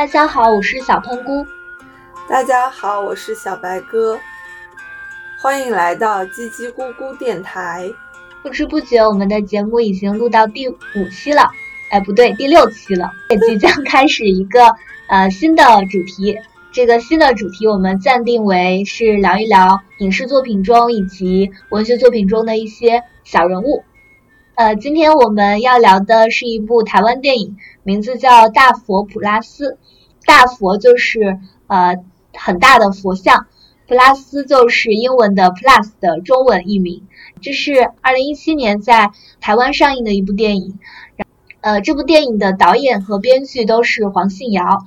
[0.00, 1.46] 大家好，我是小喷菇。
[2.26, 4.18] 大家好，我是小白鸽。
[5.38, 7.86] 欢迎来到叽叽咕咕电台。
[8.42, 10.74] 不知不觉，我们的节目已经录到第五
[11.12, 11.42] 期了。
[11.90, 13.12] 哎，不对，第六期了。
[13.28, 14.74] 也即将开始一个
[15.10, 16.34] 呃新的主题。
[16.72, 23.84] 这个新的主题我们暂定为是聊一聊影视作品中以及文学作品中的一些小人物。
[24.60, 29.72] 呃，今天我们要聊的是一部台湾电影，名字叫《大佛普拉斯》。
[30.26, 31.96] 大佛就是呃
[32.34, 33.46] 很大的佛像，
[33.88, 37.06] 普拉斯就是英文的 plus 的中文译名。
[37.40, 40.78] 这是二零一七年在台湾上映的一部电影。
[41.62, 44.84] 呃，这部电影的导演和编剧都是黄信尧。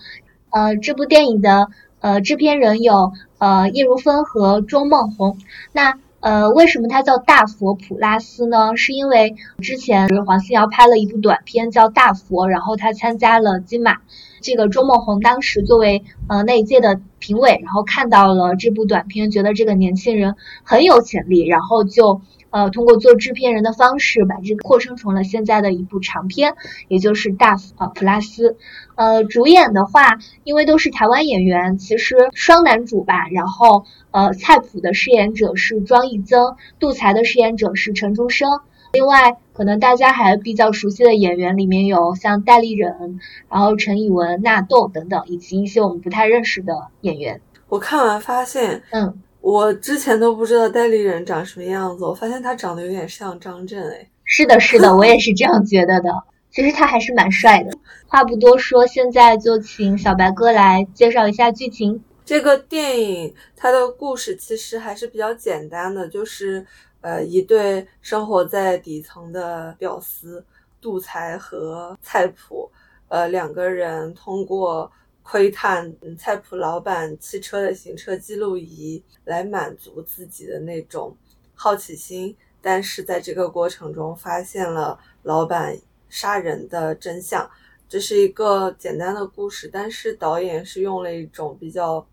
[0.51, 5.39] 呃，这部电影的呃制片人有呃叶如芬和钟孟宏。
[5.71, 8.77] 那呃，为什么它叫大佛普拉斯呢？
[8.77, 13.97] 是因为之前黄星瑶拍了一部短片叫《大佛》，然后他参加了金马。
[14.43, 22.21] 这个周孟宏当时作为呃那一届的评委，然后看到了这部短片，觉得这个年轻人很有潜力，然后就。
[22.53, 26.53] 呃，通过做制片人的方式，把这个扩充成了现在的一部长片，
[26.87, 28.57] 也就是大呃普拉斯。
[28.93, 33.27] 呃，主演的话，因为都是台湾演员，其实双男主吧。
[33.31, 38.47] 然后，呃，菜谱的饰演者是庄益增，杜才的饰演者是陈竹生。
[38.93, 43.19] 另外，可能大家还比较熟悉的演员里面有像戴立忍，
[43.49, 47.41] 然后陈以文、纳豆等等，以及一些我们不太认识的演员。
[47.69, 49.21] 我看完发现，嗯。
[49.41, 54.07] 我之前都不知道戴立忍长什么样子，我发现他长得有点像张震哎。
[54.23, 56.09] 是的，是的，我也是这样觉得的。
[56.49, 57.77] 其实他还是蛮帅的。
[58.07, 62.01] 话不多说，现在就请小白哥来介绍一下剧情。
[62.23, 66.65] 这个电影它的故事其实还是比较简单的，就是
[67.03, 70.43] 呃一对生活在底层的屌丝
[70.81, 72.71] 杜才和菜谱，
[73.09, 74.91] 呃两个人通过。
[75.25, 81.15] 窥探菜谱老板汽车的行车记录仪，来满足自己的那种
[81.55, 87.49] 好奇心，但是在这个过程中发现了老板杀人的真相。
[87.87, 92.05] 这是一个简单的故事，但是导演是用了一种比较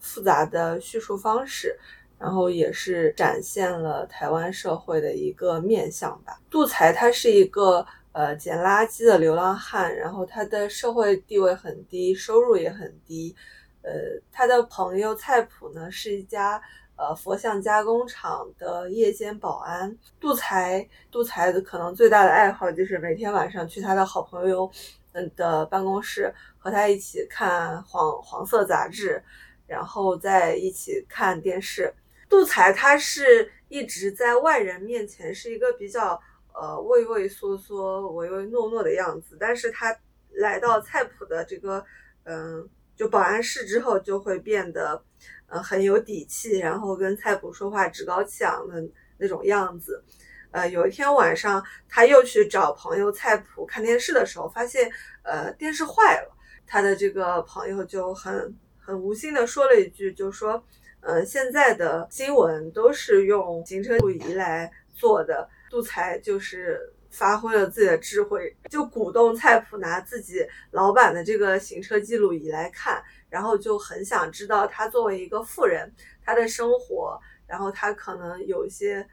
[0.00, 1.78] 复杂的叙述方式，
[2.18, 6.40] 然后也是展现了台湾社会的一个面相吧。
[6.50, 7.86] 杜才他是一个。
[8.12, 13.36] 呃，捡垃圾的流浪汉，然后他的社会地位很低，收入也很低。
[13.82, 13.92] 呃，
[14.32, 16.60] 他的朋友菜谱呢，是一家
[16.96, 19.96] 呃佛像加工厂的夜间保安。
[20.18, 24.68] 杜才，杜才的可能最大的爱好就是每天晚上去他的好朋友
[25.12, 29.22] 嗯的办公室，和他一起看黄黄色杂志，
[29.64, 31.94] 然后再一起看电视。
[32.28, 36.20] 杜才他是一直在外人面前是一个比较。
[36.60, 39.96] 呃，畏畏缩缩、唯唯诺诺的样子，但是他
[40.32, 41.84] 来到菜谱的这个，
[42.24, 45.00] 嗯，就保安室之后，就会变得，
[45.46, 48.84] 呃，很有底气，然后跟菜谱说话趾高气昂的
[49.18, 50.02] 那种样子。
[50.50, 54.90] 呃，有一天晚上，他又去找朋友菜谱看电视的时候，发现，
[55.22, 56.36] 呃，电视坏了。
[56.66, 60.60] 他的这个朋友就很很无心的说了一句，就说，
[61.08, 65.48] 嗯，现在的新闻都是用行车记录仪来做的。
[65.70, 75.90] 杜才就是发挥了自己的智慧，就鼓动菜谱拿自己老板的这个行车记录仪来看，然后就很想知道他作为一个富人，
[76.22, 79.06] 他的生活，然后他可能有一些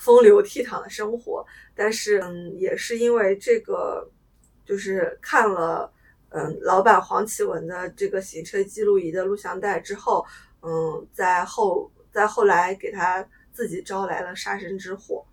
[0.00, 4.10] 风流倜傥的生活，但是嗯，也是因为这个，
[4.64, 5.92] 就是看了
[6.30, 10.24] 嗯老板黄启文的这个行车记录仪的录像带之后，
[10.62, 15.24] 嗯，在后在后来给他自己招来了杀身之祸。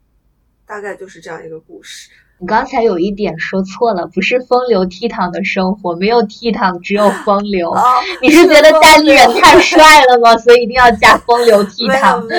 [0.67, 2.09] 大概就是这样一个故事。
[2.39, 7.71] 你刚才有一点说错了，不是风流倜傥的生活，没有倜傥，只有风流。
[8.19, 10.35] 你是觉得代理人太帅了吗？
[10.37, 12.19] 所以一定要加风流倜傥？
[12.25, 12.35] 没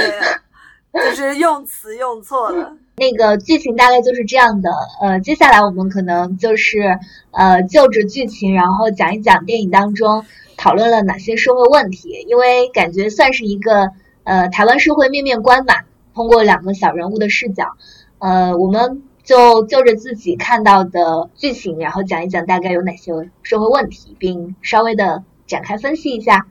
[0.93, 2.77] 有，就是用词用错了。
[2.99, 4.71] 那个剧情大概就是这样的。
[5.00, 6.99] 呃，接下来我们可能就是
[7.31, 13.91] 呃就着剧情，然后讲一讲电影当中讨论了哪些社会问题，因为感觉算是一个
[14.25, 17.76] 呃台湾社会面面观吧，通过两个小人物的视角。
[18.19, 23.12] 呃，我们就就着自己看到的剧情，然后讲一讲大概有哪些
[23.43, 26.47] 社会问题，并稍微的展开分析一下。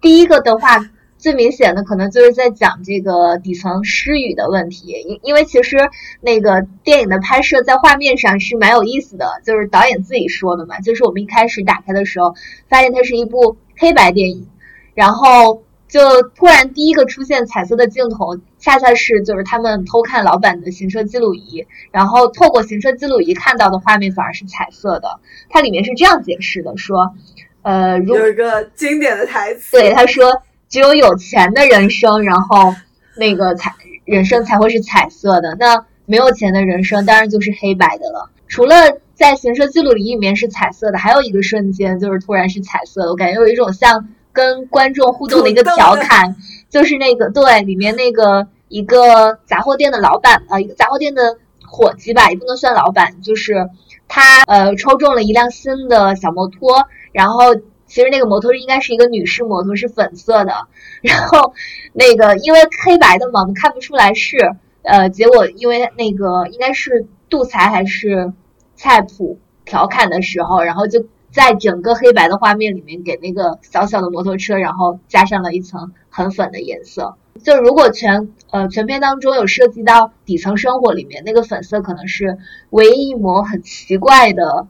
[0.00, 5.76] 第一个的话，最明显的可能就是在讲这个底层失语的问题，因因为其实
[6.22, 12.34] 那个电影的拍摄在画面上是蛮有意思的，就是导演自己说的嘛，就是我们一开始打开的时候，
[12.68, 14.48] 发现它是一部黑白电影，
[14.94, 15.62] 然后。
[15.88, 25.18] 就突然第一个出现彩色的镜头，恰恰是就是他们偷看老板的行车记录仪，然后透过行车记录仪看到的画面反而是彩色的。
[25.48, 27.14] 它里面是这样解释的：说，
[27.62, 32.74] 呃，有一个经典的台词，对他说：“只有有钱的人生，然后
[33.16, 33.74] 那个彩
[34.04, 35.56] 人生才会是彩色的。
[35.58, 38.30] 那没有钱的人生，当然就是黑白的了。
[38.46, 38.74] 除了
[39.14, 43.10] 在行车记录仪里面是彩色的，还有一个瞬间就是突然是彩色的。
[43.10, 46.36] 我感觉有一种像跟观众互动的一个调侃，
[46.70, 51.36] 就是那个对里面那个一个杂货店的老板啊，一个杂货店的
[51.66, 53.68] 伙计吧，也不能算老板，就是
[54.06, 57.54] 他呃抽中了一辆新的小摩托。”然后
[57.88, 60.68] 其实那个摩托应该是一个女士摩托，是粉色的。
[61.02, 61.52] 然后
[61.92, 64.36] 那个因为黑白的嘛，我们看不出来是。
[64.84, 68.32] 呃，结果因为那个应该是杜才还是
[68.74, 77.16] 菜谱调侃的时候，然后就在整个黑白的画面里面给那个小小的摩托车，然后加上了一层很粉的颜色。
[77.44, 82.38] 就如果全呃全片当中有涉及到底层生活里面，那个粉色可能是
[82.70, 84.68] 唯一一抹很奇怪的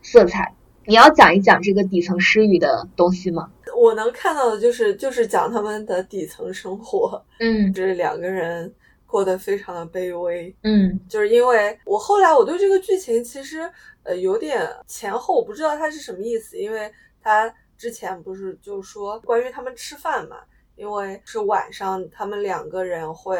[0.00, 0.54] 色彩。
[0.90, 3.48] 你要讲一讲这个底层失语的东西吗？
[3.76, 8.74] 我能看到的就是就是讲他们的底层生活，嗯， 就是两个人
[9.06, 13.70] 过得非常的卑微，嗯，就是因为我后来我对这个剧情其实
[14.02, 16.92] 呃有点前后我不知道它是什么意思，因为
[17.22, 20.38] 他之前不是就说关于他们吃饭嘛，
[20.74, 23.36] 因为是晚上他们两个人会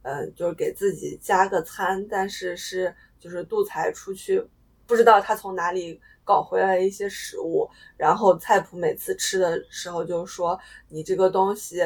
[0.00, 4.42] 呃就是给自己加个餐，但是是就是杜才出去
[4.86, 6.00] 不知道他从哪里。
[6.24, 11.80] 搞回来一些食物，然后菜谱每次吃的时候就说你这个东西，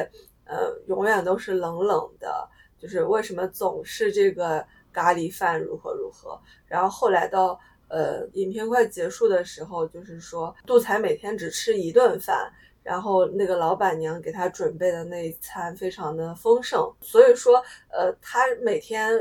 [0.45, 2.49] 呃，永远都是冷冷的，
[2.79, 6.39] 就是为什么总是这个咖喱饭如何如何？
[6.65, 7.59] 然后后来到
[7.89, 12.51] 呃影片快结束的时候，就是说杜才每天只吃一顿饭，
[12.81, 19.11] 然后那个老板娘给他准备的那一餐非常的丰盛，所以说呃他每天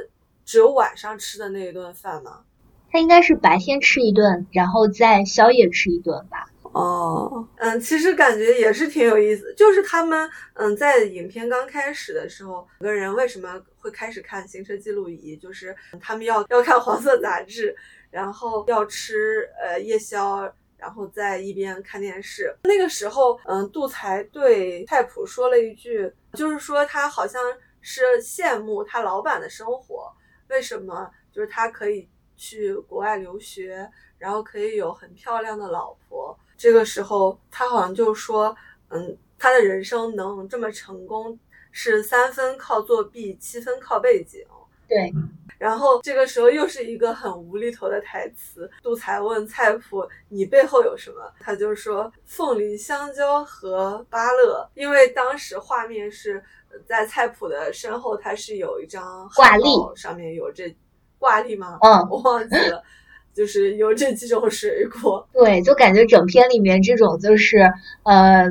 [0.45, 2.45] 只有晚上吃的那一顿饭嘛。
[2.91, 6.47] 他应该是白天吃一顿，然后再宵夜吃一顿吧。
[6.73, 9.53] 哦，嗯，其实感觉也是挺有意思。
[9.57, 15.37] 就是他们，嗯，在影片刚开始的时候，两个人为什么会开始看行车记录仪？
[15.37, 17.75] 就是他们要要看黄色杂志，
[18.11, 22.55] 然后要吃呃夜宵，然后在一边看电视。
[22.65, 27.41] 那个时候，嗯，杜才对菜谱说了一句，就是说他好像
[27.81, 30.13] 是羡慕他老板的生活，
[30.49, 31.11] 为什么？
[31.33, 32.09] 就是他可以。
[32.39, 33.87] 去国外留学，
[34.17, 36.35] 然后可以有很漂亮的老婆。
[36.57, 38.57] 这个时候，他好像就说
[38.89, 41.39] ：“嗯，他的人生能这么成功，
[41.71, 44.43] 是三分靠作弊，七分靠背景。”
[44.89, 45.13] 对。
[45.59, 48.71] 然后这个时候又是一个很无厘头的台词。
[48.81, 56.41] 杜才问菜谱：“你背后有什么？”他就说：“凤梨、香蕉和芭乐。”因为当时画面是
[56.87, 59.65] 在菜谱的身后，他是有一张挂历，
[59.97, 60.73] 上面有这。
[61.19, 61.79] 挂历吗？
[61.83, 62.83] 嗯，我忘记了，
[63.35, 65.29] 就是有这几种水果。
[65.33, 67.59] 对，就感觉整篇里面这种就是
[68.05, 68.47] 呃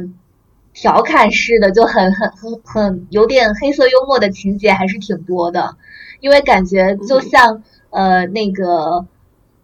[0.73, 5.75] 调侃式的，就很很很很有点黑色幽默的情节还是挺多的。
[6.19, 9.05] 因为感觉就像呃那个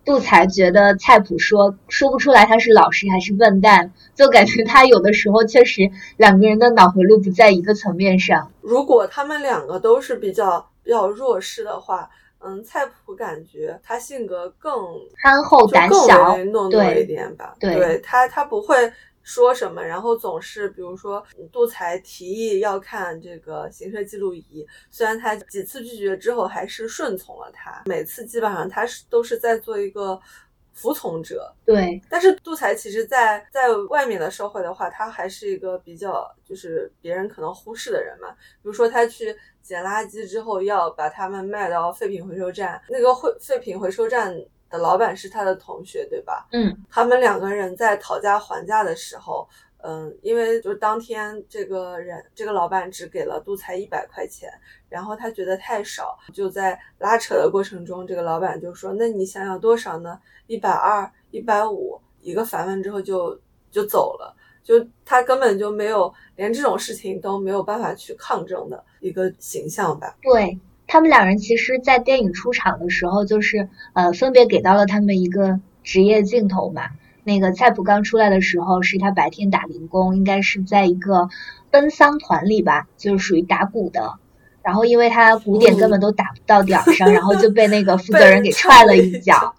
[0.06, 8.51] 杜才觉得菜谱说说不出来他是老实还是笨蛋，就感觉他有的时候确实两个人的脑回路不在一个层面上。
[8.62, 12.10] 如果他们两个都是比较比较弱势的话。
[12.44, 14.74] 嗯，菜谱感觉他性格更
[15.22, 17.56] 憨厚胆小，懦弱一点吧。
[17.60, 30.20] 对他，他不会说什么，然后总是比如说杜才提议要看这个行车记录仪，虽然他几次拒绝之后还是顺从了他，每次基本上他是都是在做一个。
[30.76, 38.32] 服从者对，但是杜才其实，在在外面的社会的话，他还是一个比较就是别人可能忽视的人嘛。
[38.32, 44.32] 比如说他去捡垃圾之后，要把他们卖到废品回收站，那个废废品回收站
[44.70, 46.46] 的老板是他的同学，对吧？
[46.51, 49.48] 嗯，他们两个人在讨价还价的时候。
[49.86, 54.50] 嗯，因为就是当天这个人，这个老板只给了杜才一百块钱，
[54.88, 60.17] 然后他觉得太少，就在拉扯的过程中，这个老板就说：“那你想要多少呢？
[60.48, 63.38] 一百二、一百五。”一个反问之后就
[63.70, 70.15] 就走了，就他根本就没有连这种事情都没有办法去抗争的一个形象吧？
[70.22, 76.84] 对他们两人，其实，在电影出场的时候，就是呃，分别给到了他们一个职业镜头嘛。
[77.25, 81.29] 那个菜谱刚出来的时候，是他白天打零工，应该是在一个
[81.72, 84.13] 奔丧团里吧，就是属于打鼓的。
[84.62, 89.55] 然后因为他鼓点根本都打不到点儿上， 然后就被那个负责人给踹了一脚。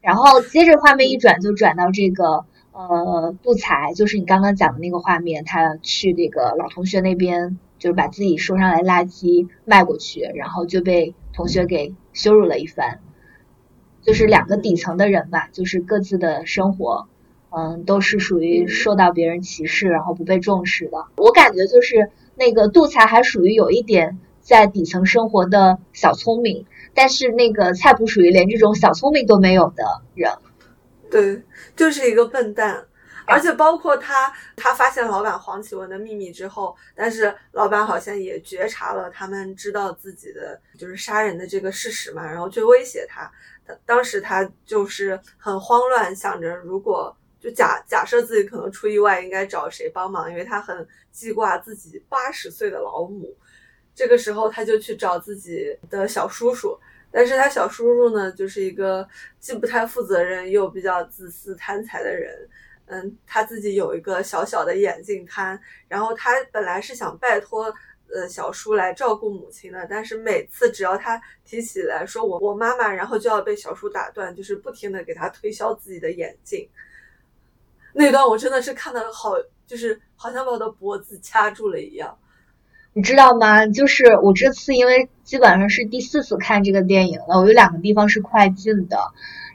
[0.00, 2.44] 然后接着画面一转，就转到这个
[2.74, 12.98] 呃杜才，就是你刚刚讲的那个画面，他去这个老同学那边，就是把自己收上来垃圾卖过去，然后就被同学给羞辱了一番。
[14.02, 17.06] 就是两个底层的人吧，就是各自的生活，
[17.50, 21.06] 嗯，都是属于受到别人歧视，然后不被重视的。
[21.16, 30.32] 我感觉就是那个杜才还属于有一点在底层生活的小聪明，但是那个菜谱属于连这种小聪明都没有的人。
[31.14, 31.40] 对，
[31.76, 32.84] 就是一个笨蛋。
[33.24, 43.30] 而且包括他，他发现老板黄启文的秘密之后，但是老板好像也觉察了他们知道自己的就是杀人的这个事实嘛，然后去威胁他。
[43.86, 53.34] 当时他就是很慌乱，想着如果就假假设自己可能出意外，应该找谁帮忙，因为他很记挂自己八十岁的老母。
[53.94, 56.76] 这个时候他就去找自己的小叔叔，
[57.14, 62.36] 但是他小叔叔呢，就是一个既不太负责任又比较自私贪财的人。
[62.86, 67.72] 嗯，他自己有一个小小的眼镜摊，然后他本来是想拜托
[68.12, 76.68] 呃小叔来照顾母亲的，但是每次只要他提起来说我我妈妈，然后就要被小叔打断，就是不停的给他推销自己的眼镜。
[77.94, 79.34] 那段我真的是看的好，
[79.66, 82.18] 就是好像把我的脖子掐住了一样。
[82.94, 83.66] 你知道吗？
[83.66, 88.96] 就是我这次因为基本上是第四次看这个电影了，我有两个地方是快进的，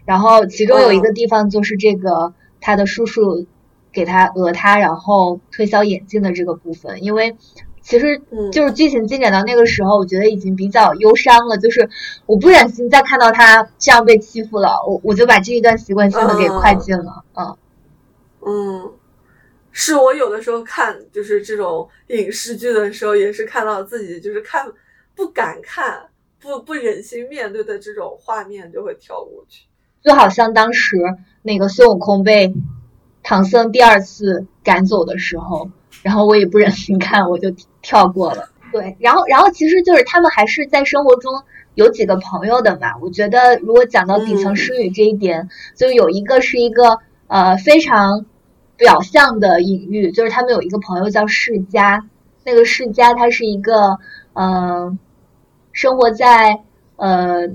[0.06, 2.34] 然后其中有一个地方就是这个。
[2.62, 3.46] 他的叔叔
[3.94, 7.38] 给他讹他，然后推销眼镜的这个部分，因为
[7.82, 11.90] 其实就是剧情进展到那个时候，我觉得已经比较忧伤了，就是
[12.26, 17.56] 我不忍心再看到他这样被欺负了，我我就把这一段习惯性的给快进了，嗯。
[18.46, 18.92] 嗯，
[19.82, 24.70] 是我有的时候看就是这种影视剧的时候，也是看到自己就是看
[25.16, 26.02] 不敢看，
[26.38, 29.64] 不不忍心面对的这种画面，就会跳过去。
[30.04, 30.98] 就好像当时
[31.44, 32.54] 那个孙悟空被
[33.24, 35.72] 唐僧第二次赶走的时候，
[36.04, 37.50] 然后我也不忍心看，我就
[37.82, 38.50] 跳过了。
[38.74, 41.42] 对，然后，然后其实就是他们还是在生活中
[41.76, 42.98] 有几个朋友的嘛。
[43.02, 48.26] 我觉得如果讲到底层失语这一点，就有一个是一个呃非常
[48.80, 52.10] 表象的隐喻，就是他们有一个朋友叫世家，
[52.44, 54.00] 那个世家他是一个
[54.34, 54.98] 嗯
[55.72, 56.64] 生活在
[56.96, 57.50] 呃。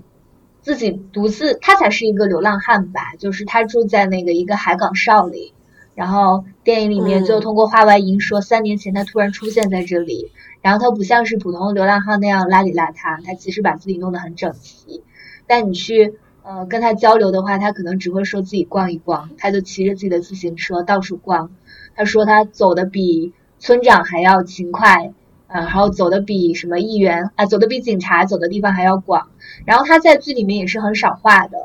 [0.64, 3.12] 自己独自，他才是一个流浪汉吧？
[3.18, 5.52] 就是他住在那个一个海港哨里，
[5.94, 15.02] 然后电影里面就通过话外音说，三年前他突然出现在这里，然后他不像是普通流浪汉那样邋里邋遢，他其实把自己弄得很整齐。
[15.46, 21.50] 但你去呃跟他交流的话，他可能只会说自己逛一逛，他就骑着自己的自行车到处逛。
[21.96, 25.12] 他说他走的比村长还要勤快。
[25.46, 29.28] 嗯，然后走的比什么议员啊，走的比警察走的地方还要广。
[29.66, 31.58] 然后他在剧里面也是很少话的，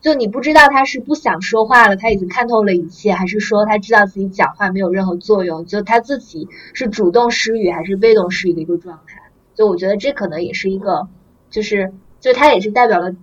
[0.00, 9.22] 就你不知道他是不想说话了，他已经看透了一切，还是说他知道自己讲话没有任何作用，就他自己是主动失语还是被动失语的一个状态。
[9.54, 11.08] 就我觉得这可能也是一个，
[11.50, 13.16] 就是就他也是代表了，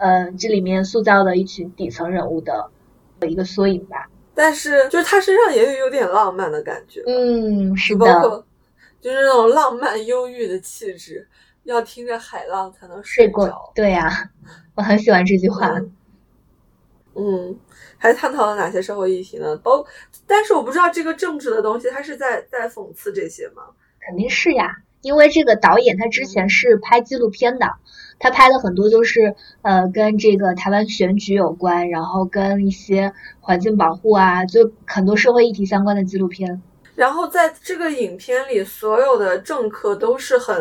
[0.00, 2.70] 呃，这里面塑造的一群底层人物的
[3.28, 4.08] 一个缩影吧。
[4.34, 8.44] 但是就是他身上也有有点浪漫的感觉，嗯，是的。
[9.00, 11.26] 就是那种浪漫忧郁的气质，
[11.64, 13.72] 要听着海浪才能睡着。
[13.74, 14.30] 对呀，
[14.74, 15.78] 我很喜欢这句话。
[17.14, 17.58] 嗯，
[17.98, 19.56] 还探讨了哪些社会议题呢？
[19.58, 19.84] 包，
[20.26, 23.62] 但是我不知道这个政治的东西，他是在在讽刺这些吗？
[24.06, 27.66] 肯定是呀，因为这个导演他之前是拍纪录片的，
[28.20, 36.62] 他拍的很多就是呃跟这个台湾选举有关，然后跟一些环境保护啊，就很多社会议题相关的纪录片。
[36.94, 40.54] 然后在这个影片里，所有的政客都是很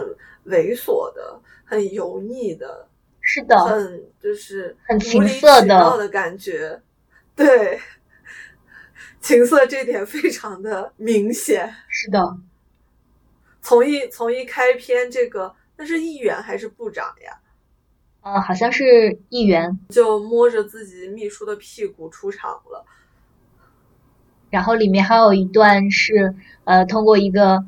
[0.46, 2.88] 猥琐的、很油腻的，
[3.20, 6.82] 是的，很就是很情色的的感觉。
[7.36, 7.78] 对，
[9.20, 11.76] 情色这点非常的明显。
[11.90, 12.38] 是的，
[13.62, 17.38] 从一从一开篇，这个那是议员还是部长呀？
[18.22, 22.86] 嗯，好像是议员，就摸着自己秘书的屁股出场了。
[24.50, 27.64] 然后里面还有一段是，呃，通过一个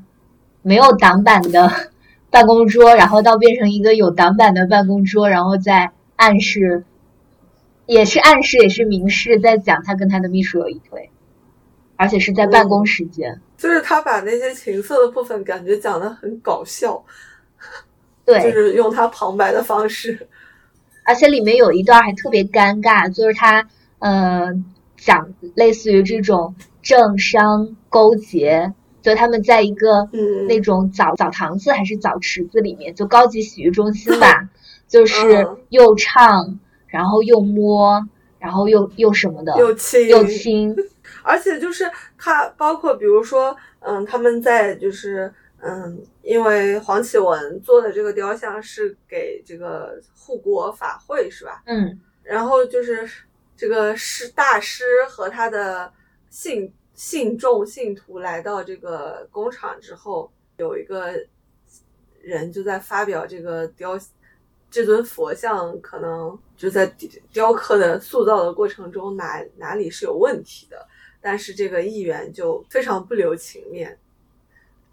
[0.61, 1.91] 没有挡板的
[2.29, 6.83] 办公桌，然后到变成一个有挡板的办公桌，然后再暗示，
[7.85, 11.11] 也是暗示，也是明示，在讲他跟他的秘书有一腿，
[11.95, 13.39] 而且是在办公时间。
[13.57, 17.05] 就是他把那些情色的部分感觉讲的很搞笑，
[18.25, 20.27] 对，就是用他旁白的方式，
[21.03, 23.67] 而且里面有一段还特别尴尬，就是他，
[23.99, 24.65] 嗯，
[24.97, 26.55] 讲类似于这种。
[26.83, 30.09] 政商勾结，就他们在一个
[30.47, 34.49] 那种澡澡堂子还是澡池子里面，就高级洗浴中心吧，
[34.87, 38.03] 就是又唱，然后又摸，
[38.39, 40.75] 然后又又什么的，又亲又亲，
[41.21, 45.31] 而且就是他包括比如说，嗯，他们在就是
[45.61, 51.63] 嗯，因为黄启文做的这个雕像是给这个护国法会是吧？
[51.65, 53.09] 嗯，然后就是
[53.55, 55.91] 这个师大师和他的。
[56.33, 61.11] 信信众信徒来到这个工厂之后，有一个
[62.21, 63.99] 人就在发表这个雕
[64.69, 66.85] 这尊佛像可能就在
[67.33, 70.87] 雕刻的塑造的过程中哪哪里是有问题的，
[71.19, 73.99] 但是这个议员就非常不留情面。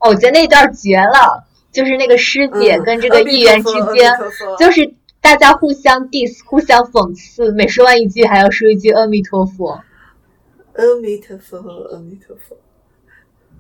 [0.00, 4.12] 我觉得那段绝了，就是那个师姐跟这个议员之间，
[4.59, 9.81] 就是大家互相 diss，互相讽刺，每说完一句还要说一句阿弥陀佛。
[10.75, 12.57] 阿弥陀佛，阿弥陀佛。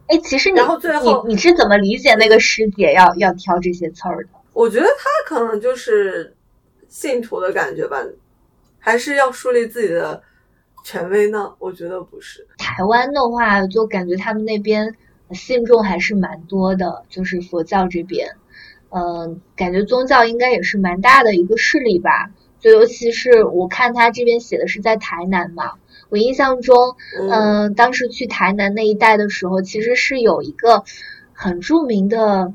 [0.06, 4.30] 哎，其实你，你你是怎么理解那个师姐要要挑这些刺儿的？
[4.52, 6.34] 我觉得她可能就是
[6.88, 7.98] 信徒的感觉吧，
[8.78, 10.22] 还是要树立自己的
[10.82, 11.52] 权威呢？
[11.58, 12.46] 我觉得不是。
[12.56, 14.94] 台湾的话，就感觉他们那边
[15.32, 18.36] 信众还是蛮多的，就是佛教这边，
[18.90, 22.30] 嗯，感觉宗教应该也是蛮大的一个势力吧。
[22.60, 25.72] 就尤其是我看他这边写的是在台南嘛。
[26.10, 26.96] 我印象中，
[27.30, 30.84] 嗯，当时去台南那一带的时候，其实是有一个
[31.34, 32.52] 很著名的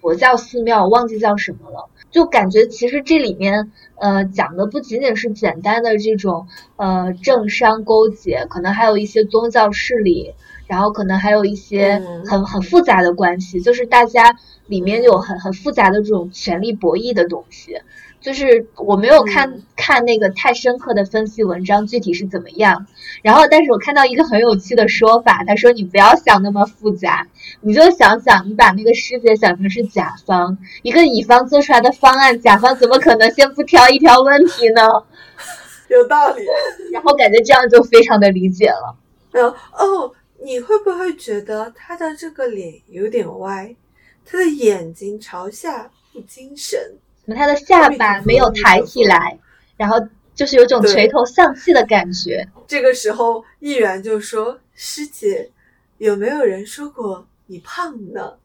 [0.00, 1.88] 佛教寺庙，我忘记叫什么了。
[2.10, 6.46] 就感觉其实这里面，呃，讲的不仅仅是简单的这种
[6.76, 10.34] 呃政商勾结，可能还有一些宗教势力，
[10.68, 17.80] 然后可能还有一些很很复杂的关系，就是大家里面有很很复杂的这种权力博弈的东西。
[18.20, 22.86] 就是我没有看看那个太深刻的分析文章，具体是怎么样。
[23.22, 27.28] 然后，但是我看到一个很有趣的说法，他说：“你不要想那么复杂，
[27.60, 34.82] 你就想想，你把那个师姐想成是甲方，一个乙方做出来的方案，甲方怎么可能先不挑一挑问题呢？”
[35.88, 36.42] 有道理。
[36.92, 38.96] 然后感觉这样就非常的理解了。
[39.30, 43.74] 嗯哦，你会不会觉得他的这个脸有点歪？
[44.24, 46.78] 他的眼睛朝下，不精神。
[47.34, 49.38] 他的下巴没有抬起来，
[49.76, 49.96] 然后
[50.34, 52.48] 就是有种垂头丧气的感觉。
[52.66, 55.50] 这个时候，议员就说：“师姐，
[55.98, 58.38] 有没有人说过你胖呢？”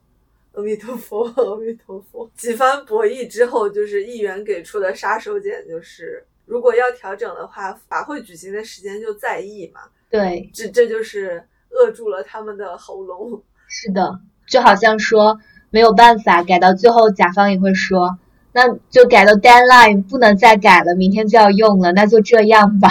[0.54, 2.30] 阿弥陀佛，阿弥陀佛。
[2.38, 9.82] 几番博弈之后，就是议员给出的杀手锏，就是如果要调整的话，法会举行的时间就在议嘛。
[10.10, 13.42] 对，这这就是扼住了他们的喉咙。
[13.68, 18.18] 是的，就好像说没有办法改到最后，甲方也会说。
[18.56, 22.90] 那就改到 deadline 不能再改了，明天就要用了，那就这样吧。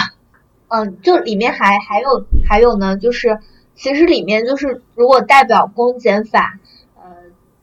[0.67, 3.39] 嗯，就里面还还有还有呢，就是
[3.73, 6.59] 其实里面就是如果代表公检法
[6.97, 7.03] 呃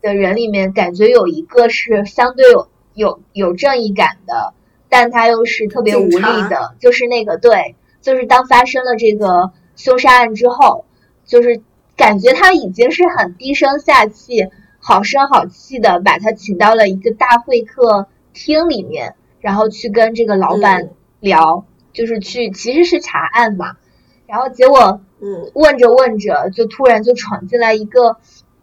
[0.00, 4.54] 的人里面，感觉有一个是相对有有有正义感的，
[4.88, 10.86] 但他又是特别无力的，就是那个对，就是当发生了这个凶杀案之后，
[11.30, 11.62] 就是
[11.96, 14.48] 感觉他已经是很低声下气。
[14.82, 20.88] 好声好气的把他请到了一个大会客厅里面，然后去跟这个老板
[21.20, 23.76] 聊，就是去其实是查案嘛。
[24.26, 28.16] 然后结果，嗯，问着问着就突然就闯进来一个，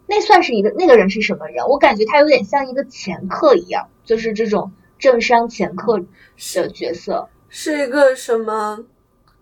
[0.08, 1.68] 那算是一个那个人是什么人？
[1.68, 8.80] 我感觉他有点像一个掮客一样，就是这种政商掮客的角色，是一个什么？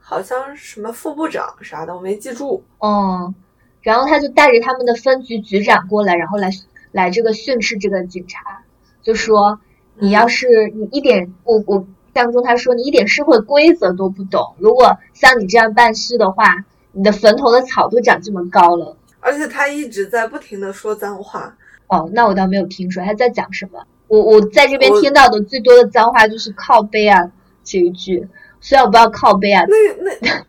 [0.08, 2.62] 好像什么副部长啥的，我没记住。
[2.78, 3.34] 嗯。
[3.82, 6.50] 然后他就带着他们的分局局长过来，然后来
[6.92, 8.62] 来这个训斥这个警察，
[9.02, 9.58] 就说
[9.98, 18.96] 你要是你一点我我当中他说你一点社会规则都不懂，如果像你这样办事的话，你的坟头的草都长这么高了。
[19.18, 21.56] 而且他一直在不停的说脏话。
[21.88, 23.84] 哦，那我倒没有听说他在讲什么。
[24.08, 27.30] 我我在这边听到的最多的脏话就是靠背啊
[27.62, 28.28] 这一句，
[28.66, 30.44] 虽然我不知道靠背啊，那那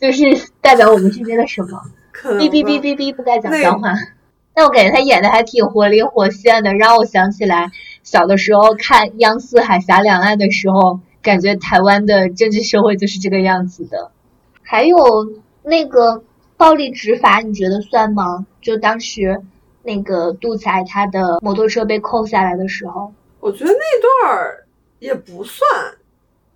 [0.00, 1.78] 就是代表我们这边的什么。
[2.14, 3.92] 哔哔哔哔哔，不该讲脏话。
[4.54, 7.70] 但我感觉他演的还挺活灵活现的，让我想起来
[8.02, 14.10] 小的时候看央视海峡两岸的时候，感觉台湾的政治社会就是这个样子的。
[14.62, 14.96] 还有
[15.62, 16.24] 那个
[16.56, 18.46] 暴力执法，你觉得算吗？
[18.62, 19.42] 就当时
[19.82, 24.64] 那个杜才他的摩托车被扣下来的时候，我觉得那段儿
[24.98, 25.68] 也不算，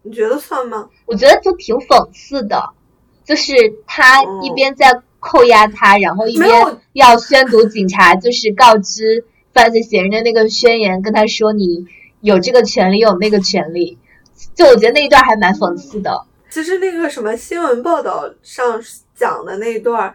[0.04, 0.88] 你觉得算吗？
[1.06, 2.70] 我觉得就挺讽刺的，
[3.24, 3.52] 就是
[3.86, 5.02] 他一边在。
[5.26, 6.52] 扣押他，然后一边
[6.92, 11.86] 要宣读警察就是告知犯罪嫌疑人的那个宣言，跟他说你
[12.20, 13.96] 有这个权利，有那个权利。
[14.54, 16.26] 就我觉得那一段还蛮讽刺的。
[16.50, 18.78] 其实那个什么新闻报道上
[19.14, 20.14] 讲的那一段，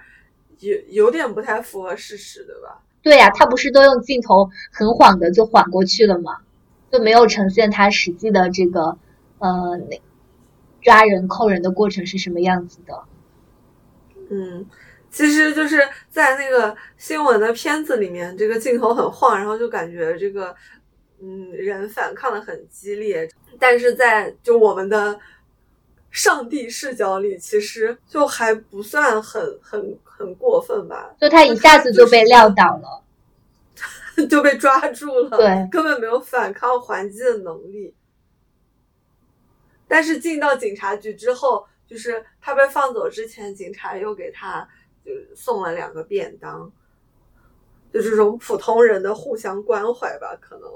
[0.60, 2.80] 有有点不太符合事实，对吧？
[3.02, 6.38] 对呀，他不是都用镜头很晃的就晃过去了吗？
[6.92, 8.96] 就没有呈现他实际的这个
[9.40, 10.02] 呃那
[10.82, 13.04] 抓人扣人的过程是什么样子的。
[14.30, 14.66] 嗯。
[15.12, 20.56] 其实就是在那个新闻的片子里面，这个镜头很晃，然后就感觉这个
[21.20, 23.28] 嗯人反抗的很激烈。
[23.58, 25.20] 但是在就我们的
[26.12, 31.10] 上帝视角里，其实就还不算很很很过分吧？
[31.20, 33.04] 就他一下子就被撂倒了，
[34.30, 37.92] 就被抓住了，对，根本没有反抗还击的能力。
[39.90, 44.66] 但是进到警察局之后，就是他被放走之前，警察又给他
[45.04, 46.72] 就送了两个便当，
[47.92, 50.70] 就这种普通人的互相关怀吧，可能。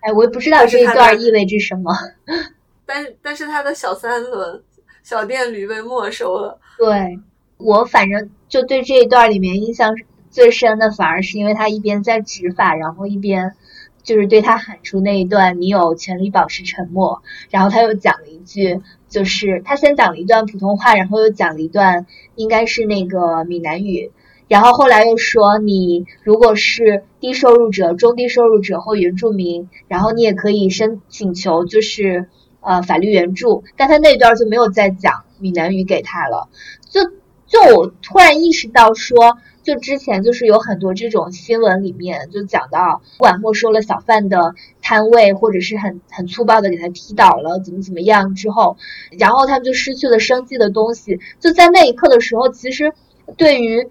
[0.00, 1.90] 哎，我也不知道这一段意味着什么。
[2.84, 4.62] 但是，但是他的小三轮
[5.02, 6.60] 小电驴被没收了。
[6.76, 7.18] 对
[7.56, 9.94] 我，反正就对这一段里面印象
[10.30, 13.54] 最深的，反而是因为他一边在执法，然后一边。
[14.02, 24.10] 就是对他喊出那一段“你有权利保持沉默”，然后他又讲了一句，就是他先讲了一段普通话，然后又讲了一段应该是那个闽南语，
[24.48, 32.28] 然后后来又说你如果是低收入者、中低收入者或原住民，然后你也可以申请求就是
[32.60, 36.48] 呃法律援助，但他那段就没有再讲闽南语给他了，
[36.88, 37.00] 就
[37.46, 39.38] 就我突然意识到说。
[39.72, 48.76] 就之前就是有很多这种新闻里面就讲到，不管没收了小贩的摊位，或者是很很粗暴的给他踢倒了，怎么怎么样之后，
[49.16, 51.20] 然后他们就失去了生计的东西。
[51.38, 52.92] 就在那一刻的时候，其实
[53.36, 53.88] 对于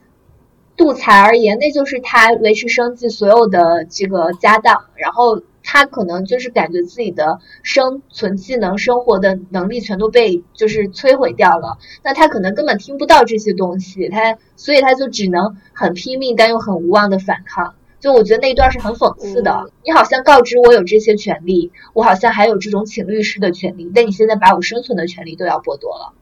[0.76, 5.42] 杜才而言，那就是他维持生计所有的这个家当，然后。
[5.71, 11.77] 他可能就是感觉自己的生存技能、生活的能力全都被就是摧毁掉了。
[12.03, 17.75] 那他可能根本听不到这些东西，他所以他就只能很拼命但又很无望的反抗。
[17.99, 19.71] 就我觉得那一段是很讽刺的。
[19.86, 26.13] 你好像告知我有这些权利，我好像还有这种请律师的权利，但你现在把我生存的权利都要剥夺了。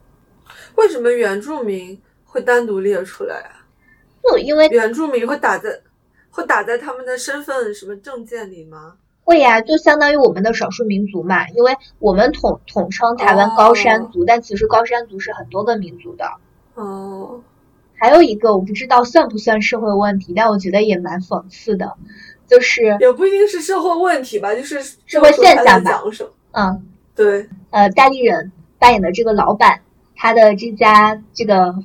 [0.76, 3.64] 为什么原住民会单独列出来啊？
[4.24, 5.80] 就因为原住民会打在
[6.32, 8.96] 会打在他们的身份什么证件里吗？
[9.28, 16.24] 会呀，就相当于我们的少数民族嘛，因为我们统统称台湾高山族，但其实高山族是很多个民族的。
[16.76, 17.42] 哦，
[17.98, 21.98] 还有一个我不知道算不算社会问题，但我觉得也蛮讽刺的，
[22.48, 26.02] 就是也不一定是社会问题吧，就是社会现象吧。
[26.52, 27.50] 嗯，对。
[27.72, 29.82] 呃，戴立人扮演的这个老板，
[30.16, 31.76] 他的这家这个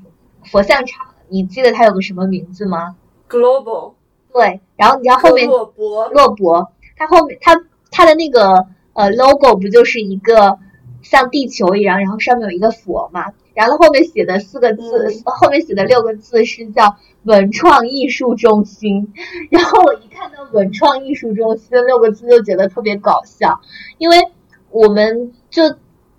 [0.44, 2.94] 佛像厂，你记得他有个什么名字吗
[3.28, 3.94] ？Global。
[4.32, 6.70] 对，然后你知道后面洛博，洛博。
[6.96, 10.58] 它后面，它它的那个呃 logo 不就是一个
[11.02, 19.12] 像地球一样，然后上面有一个佛嘛，然后后面写的四个字，后面写的六个字是叫文创艺术中心。
[19.50, 23.60] 然后我一看到文创艺术中心六个字，就觉得特别搞笑，
[23.98, 24.16] 因为
[24.70, 25.62] 我们就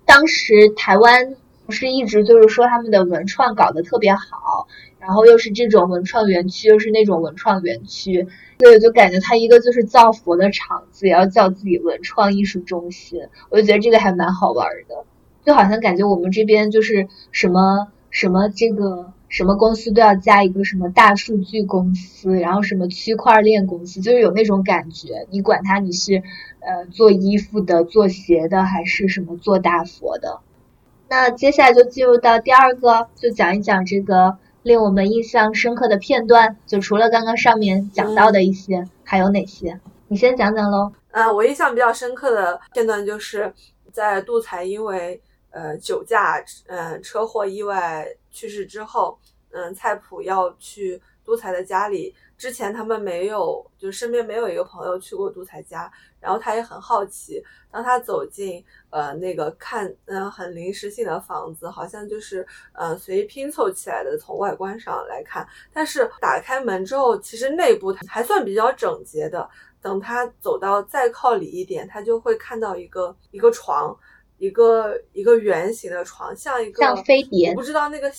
[0.04, 1.34] 当时台湾
[1.66, 8.26] 不是一直就是说他们的文创搞得特别好，然后又是这种文创园区，又是那种文创园区。
[8.60, 15.04] 所以就感觉他一个就是造佛的厂子，也要叫自己文创艺术中心，我就觉得这个还蛮好玩的。
[15.44, 25.26] 就好像感觉我们这边就是什么什么这个什么公司都要加一个什么大数据公司，然后什么区块链公司，就是有那种感觉。
[25.30, 26.22] 你管他你是
[26.60, 30.38] 呃做衣服的、做鞋的，还是什么做大佛的。
[31.08, 34.38] 那接下来就进入到第二个，就讲一讲这个。
[34.64, 39.78] 令我们印象深刻的片段，就除了刚刚上面讲到的一些，还有哪些？
[40.08, 40.90] 你先讲讲喽。
[41.10, 43.52] 嗯，我印象比较深刻的片段就是
[43.92, 49.18] 在杜才因为呃酒驾，呃车祸意外去世之后，
[49.52, 52.14] 嗯蔡普要去杜才的家里。
[52.44, 57.42] 之前他们没有，就身边没有一个朋友去过杜才家，然后他也很好奇。
[57.70, 65.48] 当他走进呃那个看嗯很临时性的房子，好像就是呃随意拼凑起来的，从外观上来看。
[65.72, 69.48] 但是打开门之后，其实内部还算比较整洁的。
[69.80, 73.98] 等他走到再靠里一点，他就会看到一个一个床，
[74.36, 78.12] 一个一个圆形的床，像一个像飞碟，我不知道那个。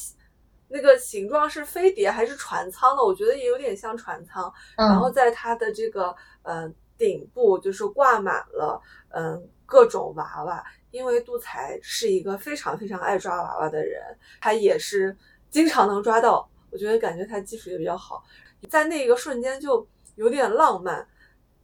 [0.75, 3.01] 那个形状是飞碟还是船舱的？
[3.01, 4.53] 我觉得也有点像船舱。
[4.75, 10.61] 然后在它的这个呃顶部，就是挂满了嗯各种娃娃。
[10.91, 14.01] 因为杜才是一个非常非常爱抓娃娃的人，
[14.41, 15.15] 他也是
[15.49, 16.49] 经常能抓到。
[16.71, 18.21] 我觉得感觉他技术也比较好，
[18.69, 19.85] 在那一个瞬间就
[20.15, 21.05] 有点浪漫，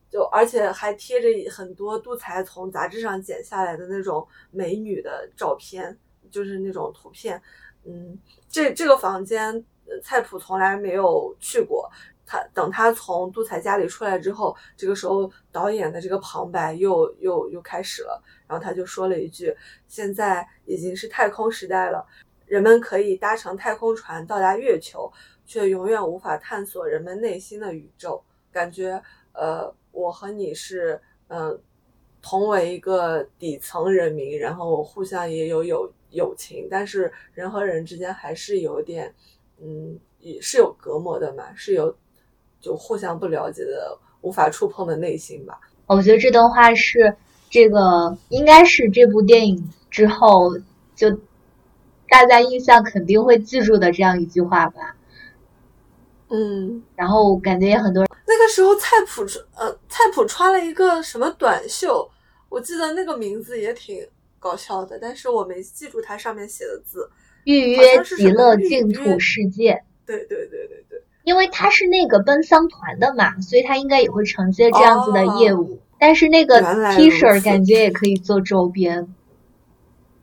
[0.09, 5.97] 就而且还贴着很多杜才从杂志上剪下来的那种美女的照片，
[6.29, 7.41] 就是那种图片。
[7.83, 8.17] 嗯，
[8.49, 9.63] 这这个房间，
[10.03, 11.89] 菜谱从来没有去过。
[12.25, 18.23] 他等他从杜才家里出来之后，这个时候导演的这个旁白又又又开始了。
[18.47, 19.53] 然后他就说了一句
[19.89, 22.05] ：“现在已经是太空时代了，
[22.45, 25.11] 人们可以搭乘太空船到达月球，
[25.45, 28.23] 却永远无法探索人们内心的宇宙。
[28.49, 29.01] 感觉，
[29.33, 31.61] 呃，我和你是，嗯，
[32.21, 39.13] 同为一个底层人民，然后互相也有友友情，但是人和人之间还是有点，
[39.61, 41.95] 嗯，也是有隔膜的嘛，是有
[42.59, 45.59] 就互相不了解的、无法触碰的内心吧。
[45.87, 47.15] 我觉得这段话是
[47.49, 50.57] 这个，应该是这部电影之后
[50.95, 51.09] 就
[52.07, 54.95] 大家印象肯定会记住的这样一句话吧。
[56.29, 58.10] 嗯，然后感觉也很多人。
[58.31, 62.09] 那个时候菜谱穿呃菜谱穿了一个什么短袖，
[62.47, 64.07] 我记得那个名字也挺
[64.39, 67.09] 搞笑的，但是我没记住它上面写的字。
[67.43, 69.83] 预约极乐净土世界。
[70.05, 71.03] 对对对对对。
[71.25, 75.79] 因为他是那个奔丧团的嘛，所以他应该也会承接这样子的业务。
[75.99, 79.13] 但是那个 T 恤感觉也可以做周边。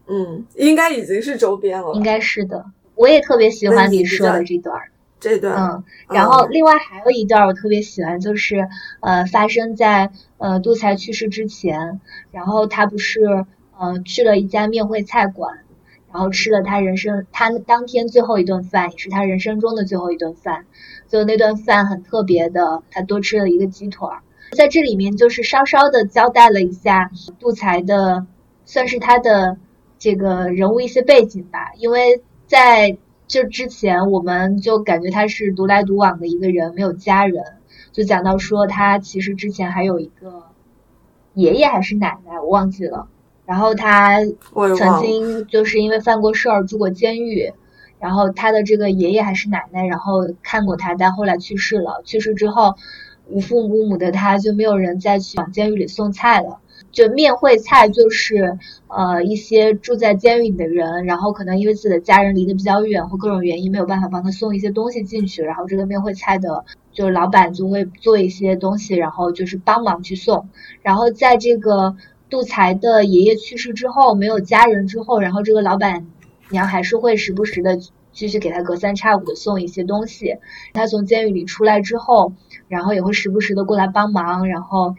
[0.07, 1.93] 嗯，应该已经是周边了。
[1.93, 2.65] 应该是的。
[2.95, 4.81] 我也特别喜欢你说的这段。
[5.21, 5.57] 这段。
[5.57, 5.85] 嗯。
[6.11, 8.69] 然后另外还有一段我特别喜欢，就是
[9.01, 12.01] 呃发生在呃杜才去世之前，
[12.31, 13.47] 然后他不是
[13.79, 15.59] 呃去了一家面会菜馆。
[16.11, 20.65] 然后吃了他人生他当天最后一顿饭，也是他人生中的最后一顿饭。
[21.07, 24.23] 就那顿饭很特别的，他多吃了一个鸡腿儿。
[24.53, 28.27] 在这里面就是稍稍的交代了一下杜才的，
[28.65, 29.59] 算是他的
[29.99, 31.73] 这个人物一些背景吧。
[31.77, 32.97] 因为在
[33.29, 37.45] 这之前，我们就感觉他是独来独往的一个人，没有家人。
[37.93, 40.45] 就讲到说他其实之前还有一个
[41.35, 43.09] 爷爷还是奶奶，我忘记了。
[43.45, 44.19] 然后他
[44.77, 47.53] 曾经就是因为犯过事儿住过监狱，
[47.99, 52.03] 然后他的这个爷爷还是奶奶，然后看过他，但后来去世了。
[52.05, 52.77] 去世之后，
[53.27, 56.61] 无父无母的他就没有人再去往监狱里送菜了。
[56.93, 70.49] 就面会菜就是呃一些住在监狱里的人，然后可能因为自己的家人离得比较远或各种原因没有办法帮他送一些东西进去，然后这个面会菜的就是老板就会做一些东西，然后就是帮忙去送。
[70.83, 71.97] 然后在这个。
[72.31, 76.07] 杜才的爷爷去世之后，没有家人之后，然后这个老板
[76.51, 77.79] 娘还是会时不时的
[78.13, 80.37] 继续给他隔三差五的送一些东西。
[80.75, 82.35] 他从监狱里出来之后，
[82.69, 84.47] 然后也会时不时的过来帮忙。
[84.47, 84.95] 然后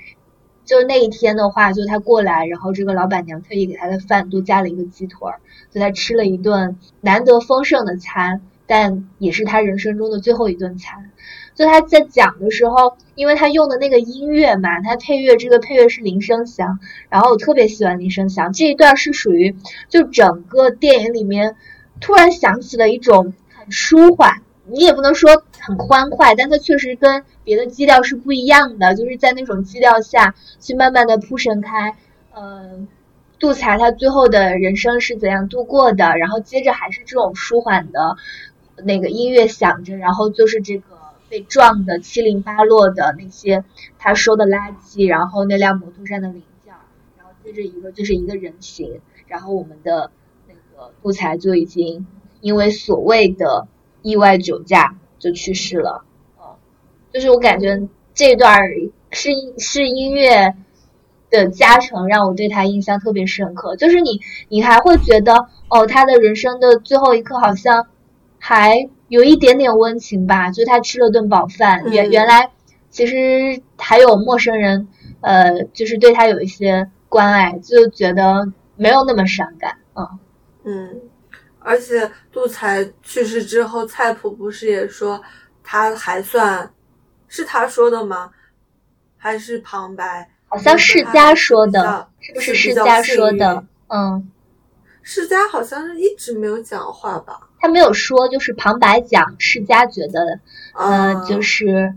[0.69, 5.39] 就那一天的话，就他过来，然后这个老板娘特意给他的饭多加了一个鸡腿儿，
[5.71, 11.09] 就他吃了一顿难得丰盛的餐，但也是他人生中的最后一顿餐。
[11.55, 16.77] 就他在讲的时候，因为他用的那个音乐嘛，他配乐这个配乐是林声祥，
[17.09, 19.55] 然后我特别喜欢林声祥这一段是属于
[19.89, 21.55] 就整个电影里面
[21.99, 31.95] 突然想起了一种很舒缓，你也不能说很欢快，但它确实跟别的基调是不一样的，就是在那种基调下去慢慢的铺陈开，
[32.35, 32.87] 嗯，
[33.39, 38.17] 杜才他最后的人生是怎样度过的，然后接着还是这种舒缓的
[38.83, 40.99] 那个音乐响着，然后就是这个。
[41.29, 43.63] 被撞的七零八落的那些
[43.99, 46.73] 他收的垃圾，然后那辆摩托上的零件，
[47.19, 50.09] 然后接着一个就是一个人形，然后我们的
[50.47, 52.07] 那个杜才就已经
[52.41, 53.67] 因为所谓的
[54.01, 56.03] 意外酒驾就去世了。
[56.37, 56.55] 哦，
[57.13, 58.59] 就是我感觉这段
[59.11, 60.55] 是是音乐
[61.29, 63.75] 的加成，让我对他印象特别深刻。
[63.75, 67.87] 就是你你还会觉得哦，他的人生的最后一刻好像
[68.37, 68.89] 还。
[69.09, 72.51] 有一点点温情吧，就他吃了顿饱饭，原原来
[72.91, 74.87] 其实还有陌生人，
[75.21, 80.19] 呃，就是对他有一些关爱，就觉得没有那么伤感，嗯
[80.63, 81.01] 嗯，
[81.69, 85.21] 而且杜才去世之后，菜谱不是也说
[85.63, 86.67] 他还算
[87.27, 88.31] 是他说的吗？
[89.15, 90.27] 还是旁白？
[90.47, 93.63] 好像世家说的，是不是世家说的？
[93.89, 94.31] 嗯，
[95.03, 97.39] 世家好像是一直没有讲话吧。
[97.59, 100.39] 他没有说，就是旁白讲世家觉得，
[100.73, 101.93] 呃，就是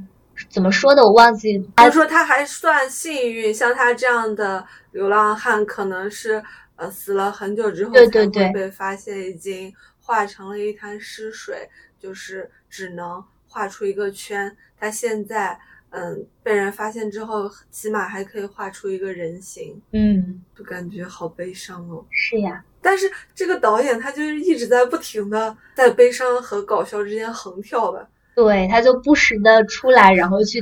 [0.51, 1.67] 怎么说的，我忘记。
[1.77, 6.43] 他说他还算幸运，像他这样的流浪汉，可能是
[6.83, 14.57] 呃死了很久之后才会被发现，已经化成了一滩尸水，就是只能画出一个圈。
[14.77, 15.57] 他现在
[15.91, 19.81] 嗯被人发现之后，起码还可以画出一个人形。
[19.93, 22.05] 嗯，就感觉好悲伤哦。
[22.11, 22.65] 是呀。
[22.81, 30.61] 但是这个导演他就是一直在不停的在悲伤和搞笑之间横跳吧，对，他就不时的出来，然后去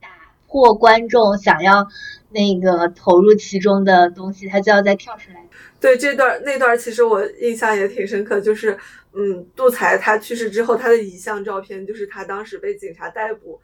[0.00, 0.08] 打
[0.48, 1.86] 破观众想要
[2.30, 5.46] 那个投入其中的东西，他就要再跳出来。
[5.80, 8.76] 对这段那段其实我印象也挺深刻，就是
[9.12, 13.60] 嗯，杜才他去世之后，他的遗像照片就是他当时被警察逮捕，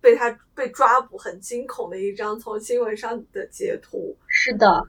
[0.00, 4.16] 被他被抓捕很惊恐的一张从新闻上的截图。
[4.28, 4.84] 是的。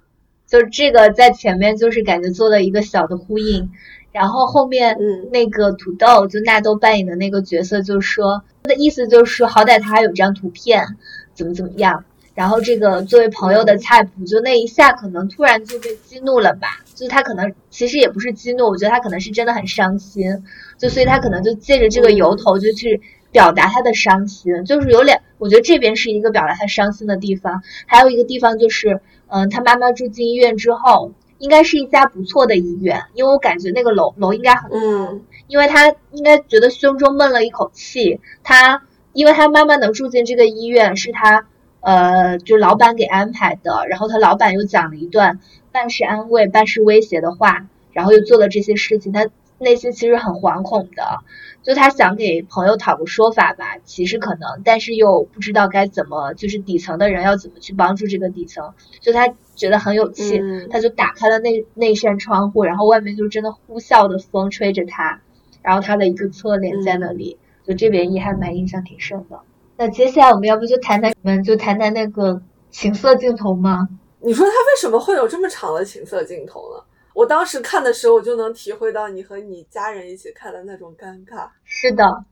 [0.46, 3.70] 就这个在前面就是感觉做了一个小的呼应，
[4.14, 10.86] 然后后面嗯那个土豆就纳豆扮演的那个角色就说他的意思就是好歹他还有张图片，
[11.34, 12.06] 怎么怎么样，
[12.38, 16.68] 然后这个作为朋友的菜谱，就那一下可能突然就被激怒了吧？
[16.94, 20.44] 就他可能其实也不是激怒，我觉得他可能是真的很伤心，
[20.78, 24.64] 就所以他可能就借着这个由头就去表达他的伤心。
[24.66, 41.48] 就是有两，我觉得这边是一个表达他伤心的地方，还有一个地方就是，嗯，他妈妈住进医院之后，应该是一家不错的医院，因为我感觉那个楼楼应该很嗯，因为他应该觉得胸中闷了一口气，他因为他妈妈能住进这个医院是他。
[41.88, 45.40] 呃，就老板给安排的，然后他老板又讲了一段
[45.72, 51.20] 半是安慰、半是威胁的话，然后又做了这些事情，他内心其实很惶恐的，
[51.64, 65.22] 就他想给朋友讨个说法吧，其实可能，但是又不知道该怎么，就是底层的人要怎么去帮助这个底层，就他觉得很有气，他就打开了那那扇窗户，然后外面就真的呼啸的风吹着他，
[65.62, 69.40] 然后他的一个侧脸在那里，就这边也还蛮印象挺深的。
[69.78, 73.88] 那接下来我们要不就谈谈，我们就谈谈那个情色镜头吗？
[74.20, 76.84] 你说他为什么会有这么长的情色镜头呢？
[77.14, 81.48] 我当时看的时候，我就能体会到你和你家人一起看的那种尴尬。
[81.64, 82.26] 是的，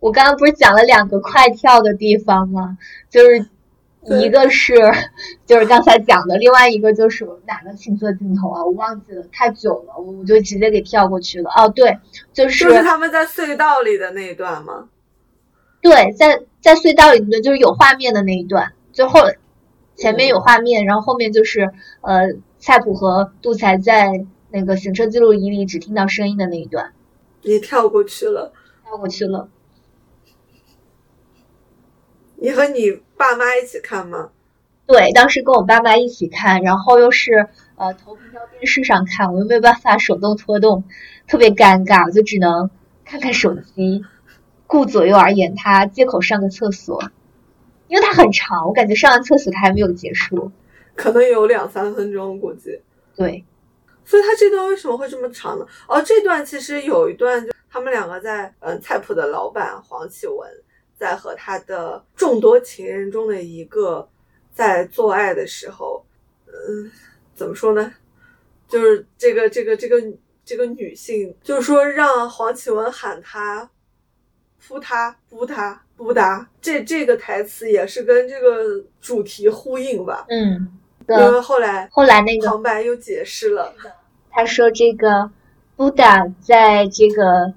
[0.00, 2.76] 我刚刚不是讲了两个快跳的地方吗？
[3.08, 3.46] 就是
[4.20, 4.74] 一个是
[5.46, 8.64] 就是刚才讲的，另外一个就是哪个情色镜头啊？
[8.64, 11.50] 我忘记了，太久了，我就直接给跳过去了。
[11.56, 11.98] 哦，对，
[12.32, 14.88] 就是就是他们在隧道里的那一段吗？
[15.80, 19.20] 对，在在隧道里面就是有画面的那一段，最后
[19.96, 26.92] 前面有画面，然后后面就是呃菜谱和杜才在那个行车记录仪里只听到声音的那一段。
[27.42, 28.52] 你跳过去了，
[28.84, 29.48] 跳过去了。
[32.36, 34.30] 你和你爸妈一起看吗？
[34.86, 40.84] 对，当时跟我爸妈一起看，然后又是呃投屏到电视上看，我又没有办法手动拖动，
[41.28, 42.70] 特别尴尬，我就只能
[43.04, 44.04] 看看手机。
[44.70, 47.02] 顾左右而言他，借口上个厕所，
[47.88, 50.52] 因为它很长，我感觉上完厕所它还没有结束，
[50.94, 52.80] 可能有两三分钟估计。
[53.16, 53.44] 对，
[54.04, 55.66] 所以他这段为什么会这么长呢？
[55.88, 60.48] 哦，这段其实有一段，就他们两个在嗯菜谱的老板黄启文
[60.96, 64.08] 在和他的众多情人中的一个
[64.54, 66.06] 在做爱的时候，
[66.46, 66.88] 嗯，
[67.34, 67.92] 怎么说呢？
[68.68, 70.00] 就是这个这个这个
[70.44, 73.68] 这个女性，就是说让黄启文喊他。
[74.66, 80.26] 扑他扑他扑达，这这个台词也是跟这个主题呼应吧？
[80.28, 80.68] 嗯，
[81.08, 83.74] 因为后来后来那个旁白又解释了，
[84.30, 85.30] 他说这个
[85.76, 87.52] Buddha 在这个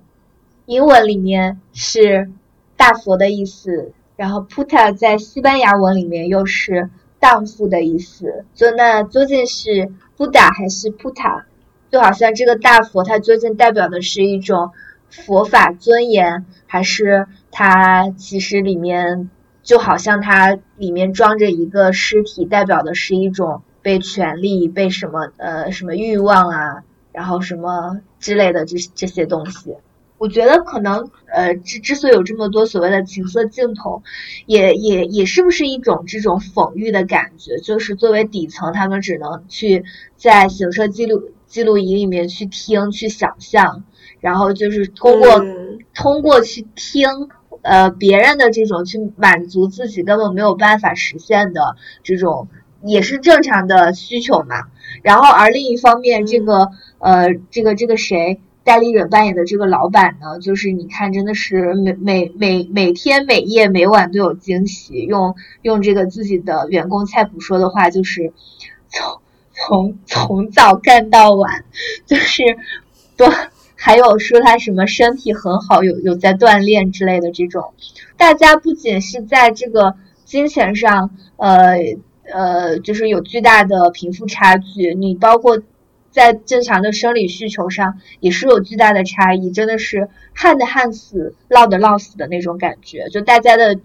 [0.66, 2.32] 英文里面是
[2.76, 6.90] 大佛的意思，然后 Puta 在西班牙文里面又是
[7.20, 11.44] 荡妇的意思，就那究竟是 Buddha 还是 Puta？
[11.92, 14.72] 就好像这个大佛它究竟代表的是一种。
[15.26, 19.30] 佛法尊严，还是它其实里面
[19.62, 29.76] 就好像它里面装着一个尸体，代表的是一种被权力、被什么呃什么欲望啊，然后什么之类的这这些东西。
[30.18, 34.02] 我觉得可能呃之之所以有这么多所谓的情色镜头，
[34.46, 37.58] 也也也是不是一种这种讽喻的感觉？
[37.58, 39.84] 就是作为底层，他们只能去
[40.16, 43.84] 在行车记录记录仪里面去听、去想象。
[44.24, 45.46] 然后就是通过
[45.94, 47.10] 通过去听
[47.62, 52.48] 呃别人的这种去满足自己根本没有办法实现的这种
[52.86, 54.56] 也是正常的需求嘛。
[55.02, 64.94] 然后而另一方面，这个呃这个这个谁戴立忍扮演的这个老板呢，就是你看真的是每每每每天每夜每晚都有惊喜。
[64.94, 68.32] 用用这个自己的员工菜谱说的话，就是
[68.88, 69.20] 从
[69.52, 71.66] 从从早干到晚，
[72.06, 72.42] 就是
[73.18, 73.28] 多。
[73.86, 77.74] 还有说他什么身体很好，有有在锻炼之类的这种，
[78.16, 81.76] 大家不仅是在这个金钱上，呃
[82.32, 85.62] 呃，就是有巨大的贫富差距，你包括
[86.12, 93.78] 在正常的生理需求上也是有巨大的差异，真的是旱的旱死，涝的涝死的那种感觉，就大家的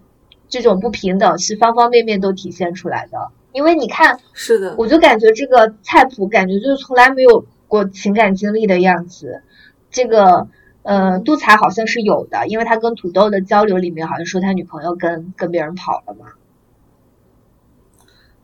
[0.49, 3.19] 这种不平等是方方面面都体现出来的。
[3.51, 9.43] 因为你看，是的，我就感觉这个菜谱感觉就是从来没有过情感经历的样子。
[9.91, 10.49] 这个，
[10.83, 16.27] 呃，杜才好像是有的，因为他跟土豆的交流里面好像说他女朋友跟跟别人跑了嘛。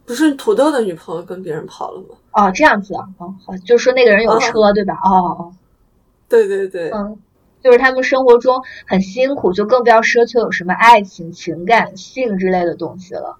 [0.06, 2.08] 不是土豆的女朋友跟别人跑了吗？
[2.32, 4.98] 哦，这样子啊，哦，好，就是说那个人有车，对吧？
[5.02, 5.52] 哦哦，
[6.28, 7.16] 对对对，嗯，
[7.62, 13.38] 就是他们生活中很辛苦，就更不要奢求有什么爱情、情感、性之类的东西了。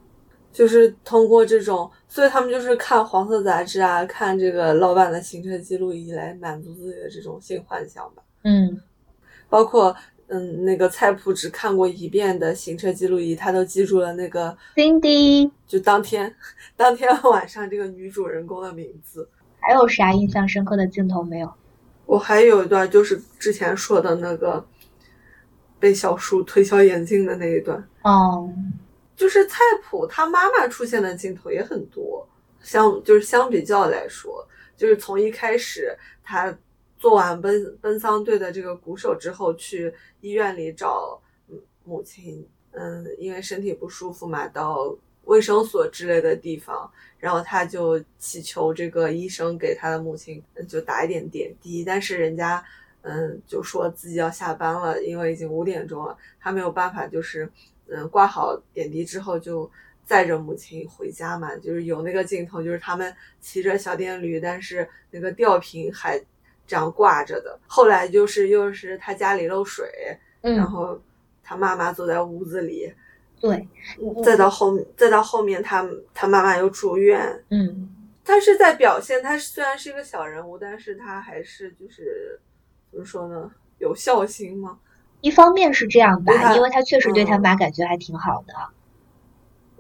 [0.55, 8.23] 就是通过这种，所以他们就是看黄色杂志啊，看这个老板的行车记录仪来满足自己的这种性幻想吧。
[8.45, 8.81] 嗯，
[9.49, 9.95] 包括
[10.29, 15.51] 嗯，那个菜谱只看过一遍的行车记录仪，他都记住了那个 Cindy。
[15.67, 16.35] 就当天
[16.77, 19.29] 当天晚上这个女主人公的名字。
[19.59, 21.53] 还有啥印象深刻的镜头没有？
[22.07, 24.65] 我还有一段就是之前说的那个
[25.81, 27.83] 被小叔推销眼镜的那一段。
[28.03, 28.49] 哦，
[29.17, 32.27] 就是菜谱他妈妈出现的镜头也很多，
[32.61, 34.47] 相就是相比较来说，
[34.77, 36.57] 就是从一开始他
[36.99, 41.21] 做完奔奔丧队的这个鼓手之后，去医院里找
[41.85, 52.65] 母亲，嗯，因为身体不舒服嘛，到卫生所之类的地方，然后他就祈求这个医生给他的母亲就打一点点滴，但是人家
[53.03, 57.51] 嗯就说自己要下班了，因为已经五点钟了，他没有办法，就是
[57.89, 59.71] 嗯挂好点滴之后就
[60.05, 66.19] 载着母亲回家嘛，就是有那个镜头，就是他们骑着小电驴，但是那个吊瓶还
[66.67, 67.59] 这样挂着的。
[67.67, 69.87] 后来就是又是他家里漏水，
[70.43, 71.01] 嗯，然后
[71.43, 72.93] 他妈妈坐在屋子里。
[73.41, 73.69] 对，
[74.25, 82.41] 再到后，再到后面，他他妈妈又住院，嗯，他是在表现，他虽然是一个小人物，但是他还是就是
[82.91, 84.79] 怎么说呢，有孝心吗？
[85.25, 88.55] 一方面是这样吧，因为他确实对他妈感觉还挺好的，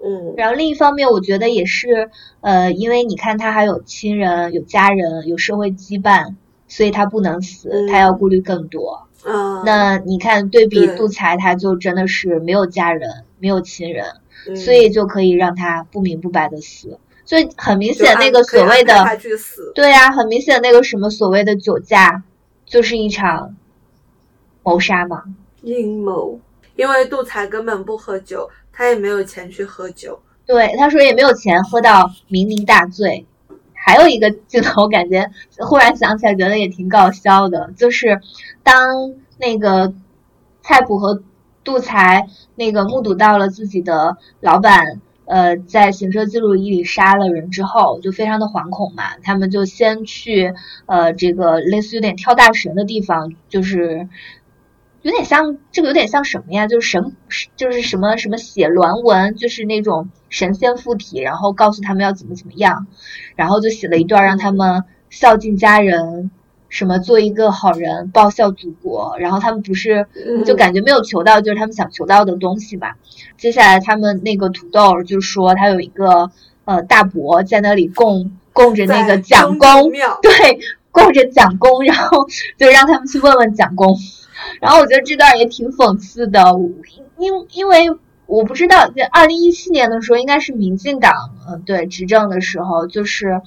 [0.02, 6.34] 嗯，然后另一方面，我觉得也是，呃，因为你看他还有亲人、有家人、有社会羁绊，
[6.66, 9.06] 所以他不能死，他要顾虑更多。
[9.26, 13.24] 嗯，那你看对比杜才，他就真的是没有家人。
[13.40, 14.06] 没有亲人，
[14.56, 16.98] 所以就可以让他不明不白的死。
[17.26, 19.04] 所以很明显，那个所谓的
[19.74, 22.22] 对呀，很明显那个什么所谓的酒驾，
[22.64, 23.54] 就是一场
[24.64, 25.22] 谋杀吗，
[25.62, 26.40] 阴谋。
[26.74, 30.20] 因为杜才根本不喝酒，他也没有钱去喝酒。
[30.44, 33.24] 对，他说也没有钱喝到酩酊大醉。
[33.72, 38.20] 还有一个镜头，感觉忽然想起来，觉得也挺搞笑的，就是
[38.64, 39.94] 当那个
[40.62, 41.22] 菜谱和。
[41.64, 49.16] 杜才那个目睹到了自己的老板，呃，在行车记录仪里杀了人之后，就非常的惶恐嘛。
[49.22, 50.52] 他们就先去
[50.84, 54.10] 呃这个类似有点跳大神的地方，就是
[55.04, 56.66] 有点像这个有点像什么呀？
[56.66, 57.14] 就是神，
[57.56, 62.86] 就是什么什么写鸾文，就是那种神仙附体，然后告诉他们要怎么怎么样，
[63.36, 66.30] 然后就写了一段让他们孝敬家人。
[66.70, 70.08] 什么做一个好人，报效祖国，然后他们不是
[70.44, 72.96] 就感觉没有求到，就是他们想求到的东西吧。
[73.36, 76.32] 接下来他们那个土豆就说他有一个
[76.64, 80.32] 呃大伯在那里供供着那个蒋公， 对，
[80.90, 82.26] 供着蒋公，然后
[82.58, 83.96] 就让他们去问问蒋公。
[84.60, 86.42] 然后我觉得这段也挺讽刺的，
[87.18, 87.86] 因因为
[88.26, 91.12] 我不知道在二零一七年的时候，应该是民进党
[91.48, 93.40] 嗯对执政的时候，就是。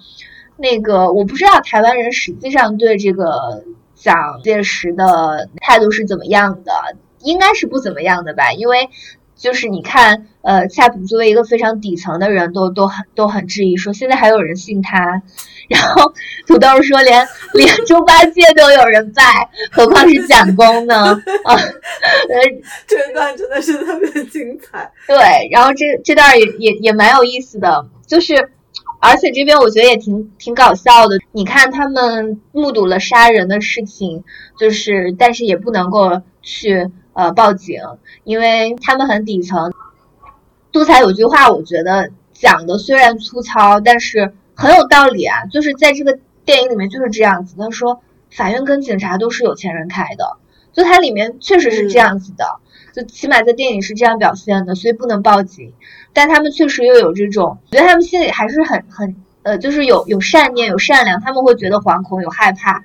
[0.59, 3.63] 那个我不知道台湾人实际上对这个
[3.93, 6.71] 蒋介石的态度是怎么样的，
[7.19, 8.53] 应该是不怎么样的吧？
[8.53, 8.89] 因为
[9.37, 15.21] 就是你看，呃，夏普作为一个非常底层的人，都都很都很质疑，说现在还有人信他。
[15.69, 16.11] 然后
[16.47, 19.23] 土豆说，连连猪八戒都有人拜，
[19.71, 20.95] 何况是蒋公呢？
[21.45, 22.35] 啊， 呃，
[22.87, 24.91] 这段真的是特别精彩。
[25.07, 28.49] 对，然后这这段也也也蛮有意思的，就是。
[28.99, 34.23] 而且这边我觉得也挺挺搞笑的，你看他们目睹了杀人的事情，
[34.57, 37.81] 就是但是也不能够去呃报警，
[38.23, 39.73] 因为他们很底层。
[40.71, 47.55] 杜才有句话，我觉得讲的虽然粗糙，但是很有道理啊，就是在这个电影里面就是这样子。
[47.57, 50.37] 他说法院跟警察都是有钱人开的，
[50.73, 52.59] 就它里面确实是这样子的，
[52.93, 55.73] 就起码在电影是这样表现的，所以不能报警。
[56.13, 62.83] 但他们确实又有这种，我觉得他们心里还是很很呃，就是有有善念，有善良，他们会觉得惶恐，有害怕，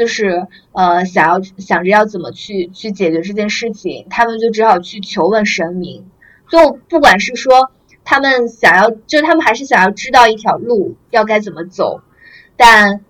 [0.00, 6.08] 就是呃想要想着要怎么去去解决这件事情，他们就只好去求问神明。
[6.48, 7.70] 就不管是说
[8.02, 12.00] 他们想要，就他们还是想要知道一条路要该怎么走，
[12.56, 13.04] 但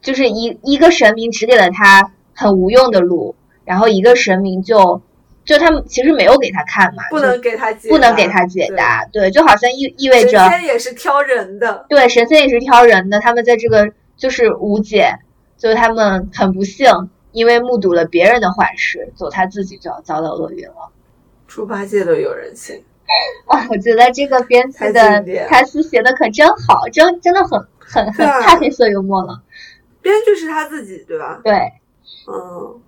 [0.00, 5.00] 就是一一个神明指给了他很无用的路，然后一个神明就。
[5.44, 15.16] 就他们其实没有给他看嘛，不能给他解，不能给他解答，对，就好像意意味着神仙也是挑人的，对，神仙也是挑人的，他们在这个就是无解，
[15.62, 16.90] 就是他们很不幸，
[17.30, 20.90] 因为目睹了别人的坏事，走他自己就要遭到厄运了。
[21.46, 22.82] 猪八戒都有人性
[23.46, 23.64] 啊！
[23.70, 29.40] 我觉得这个编词的台词写的可真好，真真的很很很太黑色幽默了。
[30.00, 31.40] 编剧是他自己对吧？
[31.44, 31.54] 对，
[32.26, 32.80] 嗯。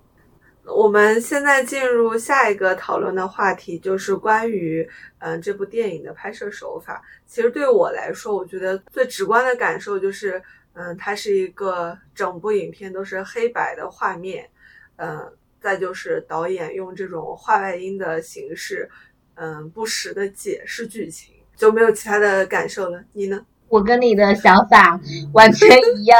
[0.67, 4.85] 我们现在进入下一个讨论的话题，就是关于
[5.19, 7.01] 嗯这部电影的拍摄手法。
[7.27, 10.41] 其实对我来说，我觉得最直观的感受就是，
[10.75, 14.49] 嗯，它是一个整部影片都是黑白的画面，
[14.97, 18.89] 嗯，再就是导演用这种画外音的形式，
[19.35, 23.03] 嗯，不时的解释剧情，就没有其他的感受了。
[23.13, 23.45] 你呢？
[23.67, 24.99] 我跟你的想法
[25.33, 25.67] 完全
[25.97, 26.19] 一样，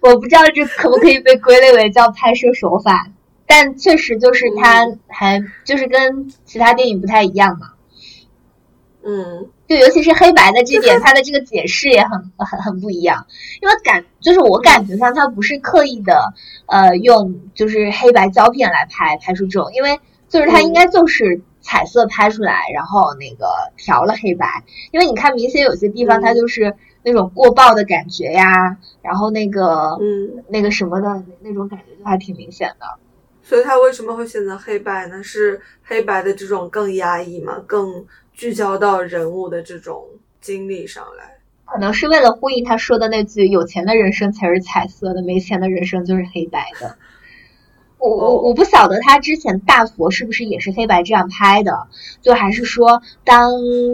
[0.00, 3.10] 我不知道这可不可以被归类为叫拍摄手法，
[3.46, 7.72] 但确实就是它还就是跟其他电影不太一样嘛。
[9.02, 13.26] 嗯，就尤其是黑白的这点，它的这个解释也很很很不一样，
[13.62, 16.34] 因为感就是我感觉上它不是刻意的，
[16.66, 19.98] 呃，用就是黑白胶片来拍拍出这种，因为
[20.28, 23.46] 就是它应该就是彩色拍出来，然后那个
[23.76, 32.86] 调了黑白，因为你看明显有些地方它就是那种过曝的感觉呀，然后那个嗯那个什么的那种感觉就还挺明显的。
[33.42, 35.22] 所以他为什么会选择黑白呢？
[35.22, 38.02] 是黑白的这种更压抑嘛，更
[38.34, 40.04] 聚焦到人物的这种
[40.40, 41.38] 经历上来。
[41.64, 46.96] 可能是为了呼应他说的那句“有钱的人生才是彩色的，没钱的人生就是黑白的
[47.98, 51.88] ”。我我我不晓得他之前大佛是不是也是黑白这样拍的，
[52.20, 53.52] 就还是说当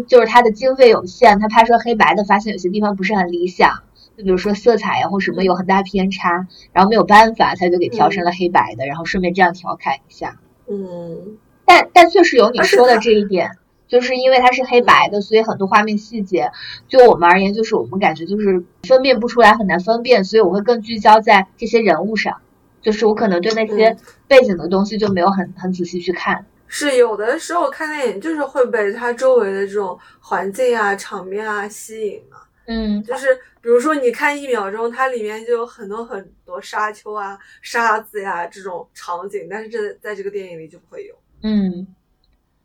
[0.08, 3.82] 就是他的经费有限，他拍摄黑白的，发现有些地方不是很理想。
[4.16, 10.40] 就比如说色彩呀或什么有很大偏差，然后没有办法，他就给调成了黑白的，然后顺便这样调侃一下。
[10.68, 13.52] 嗯，但但确实有你说的这一点，
[13.90, 16.50] 就是因为它是黑白的，所以很多画面细节，
[16.88, 22.40] 就我们而言，就是我们感觉就是分辨不出来，很难分辨，所以我会更聚焦在这些人物上，
[22.80, 26.46] 就是我可能对那些背景的东西就没有很很仔细去看。
[26.68, 32.36] 是有的时候看电影就是会被它周围的这种环境啊、场面啊吸引嘛。
[32.66, 41.14] 嗯，就是比如说，你看一秒钟，它里面就有很多很多沙丘啊、沙子呀这种场景，但是这在这个电影里就不会有。
[41.42, 41.88] 嗯，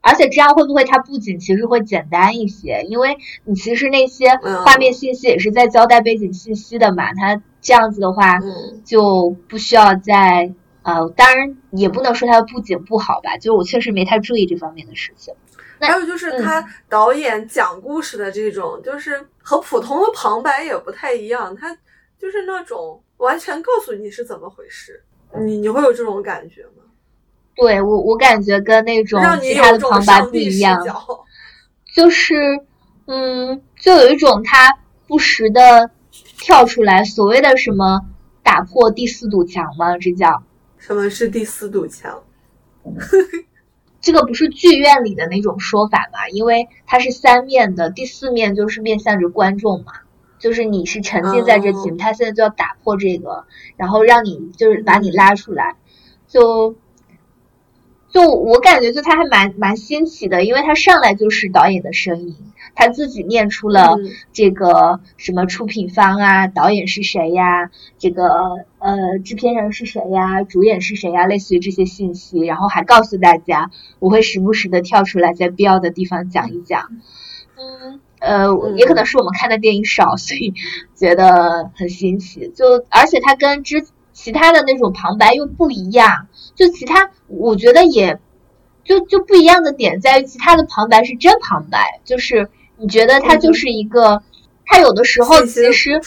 [0.07, 2.85] 而且这样会不会它不仅其实会简单一些？
[2.87, 8.39] 因为你其实那些画面信息也是在交代背景信息的嘛，它这样子的话
[8.83, 10.53] 就不需要再
[10.83, 15.33] 呃，当然也不能说它的布景不好吧，就是我确实没太注意这方面的事情。
[15.79, 21.75] 还有就是他导演讲故事的这种，就是和普通的旁白也不太一样，他
[22.19, 25.03] 就是那种完全告诉你是怎么回事，
[25.43, 26.83] 你你会有这种感觉吗？
[27.55, 30.83] 对我我感觉跟那种其他的旁白不一样，
[31.95, 32.35] 就是
[33.07, 34.77] 嗯，就有一种他
[35.07, 35.89] 不时的
[36.37, 38.01] 跳出来，所谓的什么
[38.43, 39.97] 打破第四堵墙吗？
[39.97, 40.43] 这叫
[40.77, 42.23] 什么是第四堵墙？
[44.01, 46.27] 这个不是剧院里的那种说法嘛？
[46.29, 49.93] 因为它是三面的，第四面就是面向着观众嘛，
[50.37, 53.45] 就是你是沉浸在这里面，他现在就要打破这个，
[53.77, 55.75] 然后让你就是把你拉出来，
[56.27, 56.75] 就
[58.15, 62.37] 就我感觉就他还蛮蛮新奇的，因为他上来就是导演的声音，
[62.73, 63.97] 他自己念出了
[64.31, 68.23] 这个什么出品方啊，导演是谁呀，这个
[68.79, 76.87] 呃制片人是谁呀，主演是谁呀，类似于这些信息，然后还告诉大家，我会时不时的跳出来，在必要的地方讲一讲。
[77.57, 80.53] 嗯，呃，也可能是我们看的电影少，所以
[80.95, 82.49] 觉得很新奇。
[82.55, 83.85] 就而且他跟之
[84.15, 88.17] 其他的那种旁白又不一样，就其他我觉得也
[88.85, 94.23] 就就不一样的点在于，其他的旁白是真旁白，就是你觉得他就是一个，
[94.65, 95.99] 他有的时候其实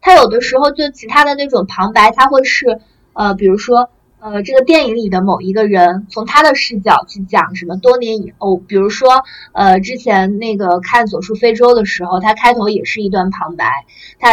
[0.00, 2.80] 他有的时候就其他的那种旁白，他会是
[3.14, 3.90] 呃，比如说
[4.20, 13.66] 呃，这个电影里的某一个人从他的视角去讲什么多年以后，比如说呃，之前那个看《走出非洲》的时候，他开头也是一段旁白，
[14.20, 14.28] 他。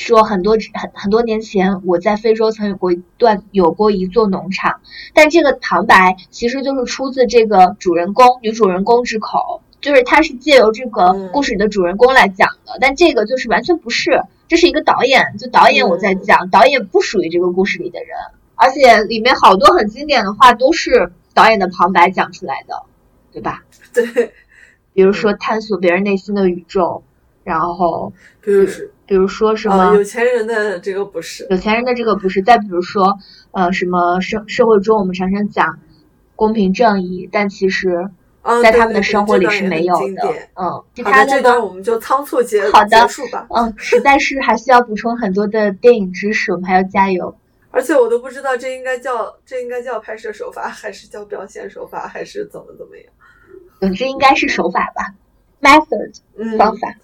[0.00, 4.80] 说很多很很多年前，我在非洲曾有过一段有过一座农场，
[5.14, 18.08] 但这个旁白其实就是出自这个主人公女主人公之口，就是他是借由这个故事里的主人公来讲的，但这个就是完全不是，这是一个导演，就导演我在讲，导演不属于这个故事里的人，
[18.56, 22.82] 而且里面好多很经典的话都是导演的旁白讲出来的，
[23.32, 23.62] 对吧？
[23.92, 24.32] 对，
[24.92, 27.04] 比如说探索别人内心的宇宙，
[27.44, 28.90] 然后比如是。
[29.06, 33.18] 比如说什么有钱人的这个不是有钱人的这个不是，再比如说
[33.52, 35.78] 呃什么社社会中我们常常讲
[36.36, 38.08] 公平正义，但其实，
[38.62, 40.34] 在他们的生活里是没有的。
[40.54, 43.46] 嗯，其他的这段我们就仓促结好的结束吧。
[43.50, 47.36] 嗯，实在是还需要补充很多的电影知识，我们还要加油。
[47.70, 53.06] 而且我都不知道这应该叫这应该叫拍摄手法，还是叫表现手法，还是怎么怎么样？
[53.80, 55.14] 总之应该是手法吧
[55.60, 56.94] ，method 方法。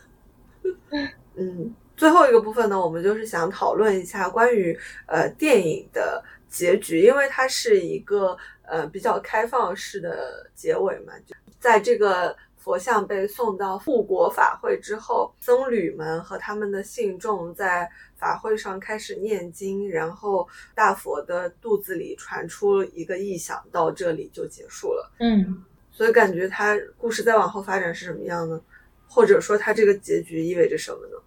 [1.36, 1.74] 嗯。
[2.01, 4.74] 最后一个部分呢，我们就是想讨论一下关于
[5.05, 11.12] 呃电影的结局，因为它是一个呃比较开放式的结尾嘛。
[11.59, 17.86] 在这个佛像被送到护国法会之后，僧侣们和他们的信众在
[18.16, 25.12] 法会上开始念经，然后大佛的肚子里传出一个异响，到这里就结束了。
[25.18, 28.59] 嗯，所以感觉他故事再往后发展是什么样呢？
[29.07, 31.19] 或者说他这个结局意味着什么呢？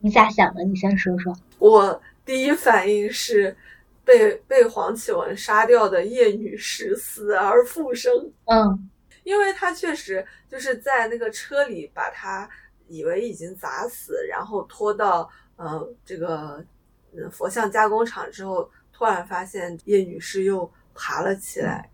[0.00, 0.62] 你咋想的？
[0.64, 1.34] 你先说说。
[1.58, 3.56] 我第一反应是
[4.04, 8.12] 被被黄启文杀掉的叶女士死而复生。
[8.44, 8.90] 嗯，
[9.24, 12.48] 因为他确实就是在那个车里把他
[12.86, 16.64] 以为已经砸死，然后拖到呃这个
[17.12, 21.90] 嗯佛像加工厂之后，突然发现叶女士又爬了起来，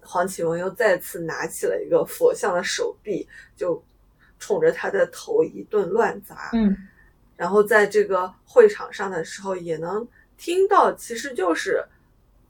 [0.00, 3.82] 黄启文又再次拿起了一个佛像的手臂，就
[4.38, 6.50] 冲着他的头一顿乱砸。
[6.52, 6.76] 嗯。
[7.38, 11.80] 然后在这个会场上的时候，也能听到，其实就是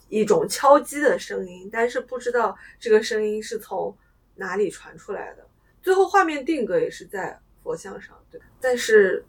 [0.09, 3.95] 一种敲击的声音，但是不知道这个声音是从
[4.35, 5.47] 哪里传出来的。
[5.83, 8.41] 最后画面定格也是在佛像上，对。
[8.63, 9.23] 但是，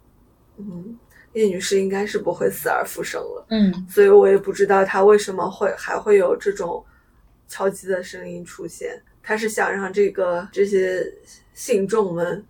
[0.56, 0.98] 嗯，
[1.34, 6.82] 叶女士应该是不会死而复生了，嗯，所以我也不知道她为什么会还会有这种
[7.48, 8.98] 敲击的声音出现。
[9.22, 11.06] 她是想让这个这些
[11.52, 12.42] 信众们。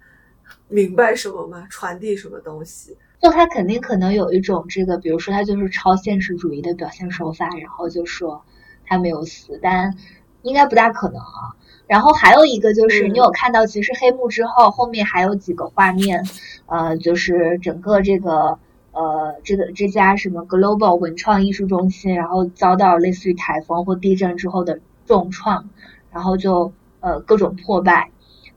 [0.69, 1.67] 明白什么吗？
[1.71, 2.97] 传递什么东西？
[3.21, 8.43] 就他肯定可能有一种这个，比如说他就是超现实主义的表现手法，然后就说
[8.87, 9.95] 他没有死，但
[10.43, 11.55] 应该不大可能啊。
[11.87, 16.25] 然后还有一个就是，你有看到其实黑幕之后后面还有几个画面，
[16.67, 18.59] 呃，就是整个这个
[18.93, 25.69] 呃这个这家什么 Global 文创艺术中心，然后遭到类似于台风或地震之后的重创，
[26.11, 28.11] 然后就呃各种破败。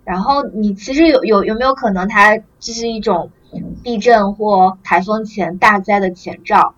[0.06, 3.32] 然后你其实有有有没有可能，它这是一种
[3.84, 6.76] 地震或台风前大灾的前兆，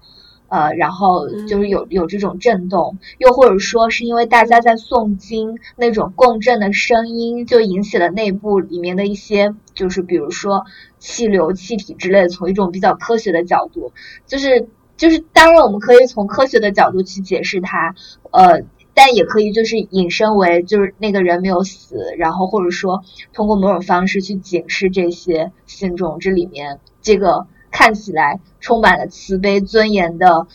[0.47, 10.65] 呃，然后就是有有这种震动，又或者说是因为大家在诵经那种共振的声音，就引起了内部里面的一些，就是比如说
[10.99, 13.91] 气流、气体之类的，从一种比较科学的角度，
[14.27, 14.67] 就是
[14.97, 17.95] 就是当然我们可以从科学的角度去解释它，
[18.31, 18.61] 呃。
[18.97, 30.47] 但也可以就是引申为就是那个人没有死，然后或者说通过某种方式去警示这些信众，这里面这个看起来充满了慈悲尊严的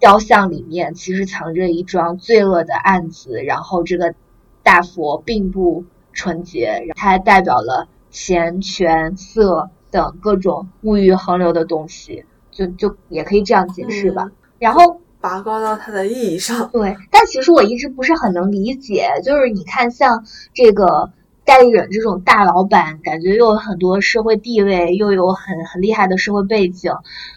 [0.00, 3.40] 雕像里面，其实藏着一桩罪恶的案子。
[3.44, 4.16] 然后这个
[4.64, 14.32] 大佛并不纯洁，它还代表了钱、权、色等各种物欲横流的东西，就就也可以这样解释吧。
[14.58, 15.00] 然后。
[15.26, 20.24] 拔高到它的意义上，对，但其实我一直不是很能理解，就是你看像
[20.54, 21.10] 这个
[21.44, 26.92] 戴立忍这种大老板，感觉又有很多社会地位，又有很很厉害的社会背景，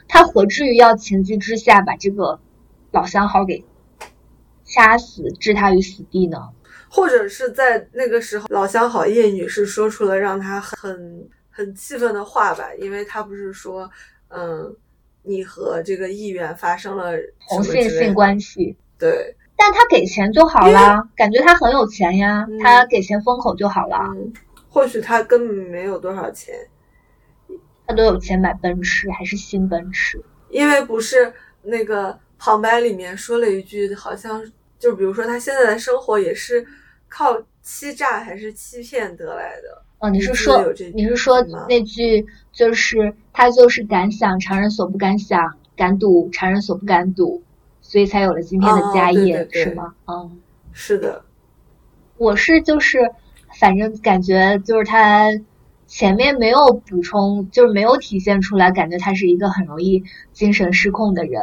[0.07, 2.39] 他何至于要情急之下把这个
[2.91, 3.65] 老相好给
[4.65, 6.37] 杀死，置他于死地呢？
[6.89, 12.71] 或者是在那个时候，老相好叶女士说出了让他很很气愤的话吧？
[12.79, 13.89] 因为他不是说，
[14.27, 14.75] 嗯。
[15.23, 17.13] 你和这个议员发生了
[17.47, 23.97] 同性性关系，对，但他给钱就好了，感觉他很有钱呀，他给钱封口就好了。
[24.69, 26.55] 或许他根本没有多少钱，
[27.85, 30.23] 他都有钱买奔驰，还是新奔驰。
[30.49, 34.43] 因为不是那个旁白里面说了一句，好像
[34.77, 36.65] 就比如说他现在的生活也是
[37.07, 39.83] 靠欺诈还是欺骗得来的。
[39.99, 47.43] 哦，你是说你是说那句就是他就是敢想常人所不敢想，敢赌常人所不敢赌，
[47.81, 49.93] 所以才有了今天的家业，是吗？
[50.07, 50.39] 嗯，
[50.71, 51.23] 是的。
[52.17, 53.11] 我是就是
[53.59, 55.29] 反正感觉就是他
[55.85, 61.41] 前面没有补充，就是没有体现出来，感觉他是一个很容易精神失控的人。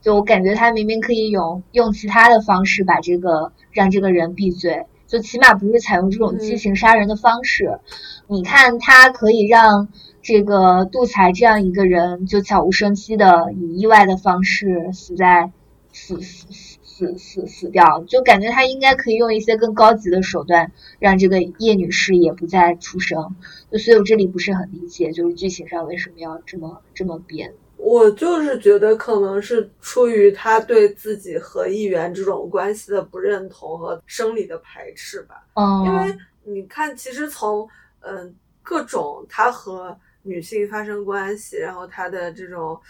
[0.00, 4.84] 就我感觉他明明可以用用其他的方式把这个让这个人闭嘴。
[5.14, 7.78] 就起码不是采用这种激情杀人的方式，
[8.26, 9.86] 你看他可以让
[10.22, 15.52] 这个杜才这样一个人就悄无声息的以意外的方式死在
[15.92, 16.48] 死死
[16.82, 23.36] 死死死掉，就感觉他应该可以用一些更高级的手段让这个叶女士也不再出声。
[23.70, 27.52] 就所以我这里不是很理解，就是剧情上为什么要这么这么编。
[27.84, 35.44] 我就是觉得可能是出于他对自己和议员这种关系的不认同和生理的排斥吧。
[35.52, 37.68] 嗯，因为你看，其实从
[38.00, 42.80] 嗯各种他和女性发生关系，然后他的这种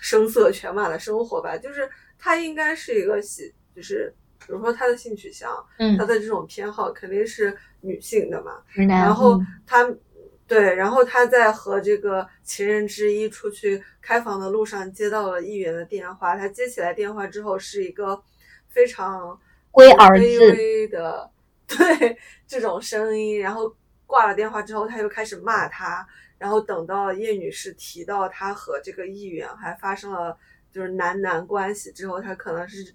[0.00, 1.88] 声色犬马的生活吧，就是
[2.18, 8.60] 他应该是一个喜，就是比如说他的性取向，嗯，他的这种偏好肯定是女性的嘛。
[8.88, 9.88] 然后他。
[10.46, 16.36] 对，然后他在和这个情人之一出去开房的路上接到了议员的电话。
[16.36, 18.22] 他接起来电话之后，是一个
[18.68, 19.40] 非常
[19.70, 21.30] 龟儿子的
[21.66, 23.74] 对这种声音，然后
[24.06, 30.36] 挂了电话之后，他又开始骂他，然后等到叶女士提到他和这个议员还发生了
[30.70, 32.94] 就是男男关系之后，他可能是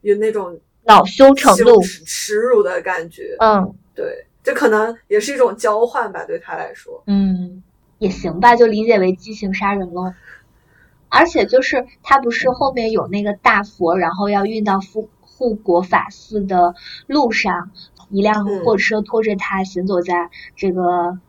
[0.00, 3.36] 有那种恼羞成怒、耻辱的感觉。
[3.38, 7.02] 嗯，对，这可能也是一种交换吧，对他来说。
[7.06, 7.62] 嗯，
[7.98, 10.12] 也行吧，就理解为激情杀人喽。
[11.08, 16.74] 而且就是他不是后面有那个大佛，然后要运到护护国法寺的
[17.06, 17.70] 路上。
[18.12, 21.20] 一辆货车拖着他行走在这个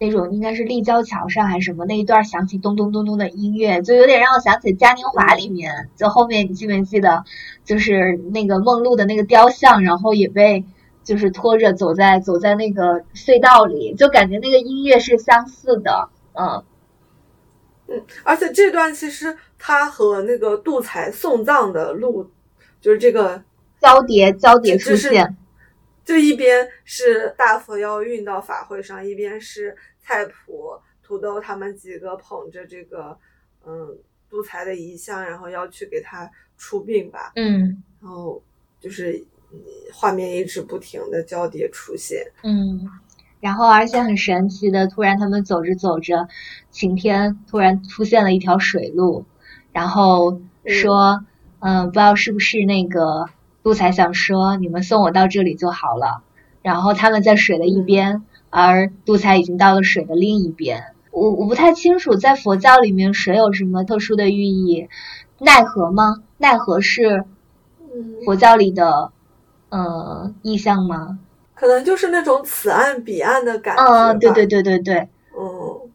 [0.00, 7.22] 那种应该是立交桥上还是什么那一段响起咚咚咚咚的音乐，就有点让我想起嘉年华里面，就后面你记没记得，
[7.64, 10.64] 就是那个梦露的那个雕像，然后也被
[11.04, 16.64] 就是拖着走在走在那个隧道里，就感觉那个音乐是相似的，嗯
[17.86, 22.30] 嗯，而且这段其实他和那个杜才送葬的路
[22.80, 23.44] 就是这个
[23.78, 25.36] 交叠交叠出现。
[26.04, 33.18] 就一边是大佛要运到法会上，一边是菜谱、土豆他们几个捧着这个
[33.66, 33.96] 嗯
[34.28, 37.32] 杜才的遗像，然后要去给他出殡吧。
[37.36, 38.42] 嗯，然后
[38.80, 39.24] 就是
[39.92, 42.20] 画面一直不停的交叠出现。
[42.42, 42.88] 嗯，
[43.40, 46.28] 然后而且很神奇的，突然他们走着走着，
[46.70, 49.24] 晴天突然出现了一条水路，
[49.72, 51.24] 然后说
[51.60, 53.26] 嗯，不知道是不是那个。
[53.62, 56.22] 杜才想说：“你们送我到这里就好了。”
[56.60, 60.84] 然后他们在水的一边，而杜才已经到了水的另一边。
[61.10, 64.90] 我我不太清楚，在佛教里面水有什么特殊的寓意？
[65.38, 66.22] 奈何吗？
[66.36, 67.24] 奈何是
[68.26, 69.12] 佛教里的
[69.78, 71.18] 呃意象吗？
[71.54, 73.82] 可能就是那种此岸彼岸的感觉。
[73.82, 75.08] 嗯，对对对对对，
[75.38, 75.90] 嗯，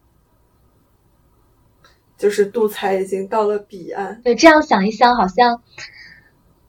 [2.18, 4.22] 就是杜才已经到了彼岸。
[4.24, 5.62] 对，这样想一想，好像。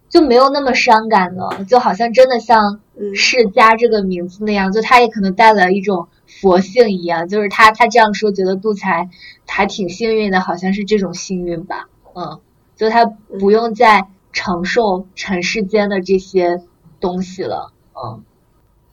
[0.09, 2.81] 就没有那么伤感了，就好像真的像
[3.15, 9.09] 世家这个名字那样，就他也可能带了一种佛性一样，就是他他这样说，觉得杜才
[9.47, 11.87] 还挺幸运的，好像是这种幸运吧，
[12.17, 12.41] 嗯，
[12.75, 16.61] 就他不用再承受尘世间的这些
[17.01, 18.22] 东西了，嗯，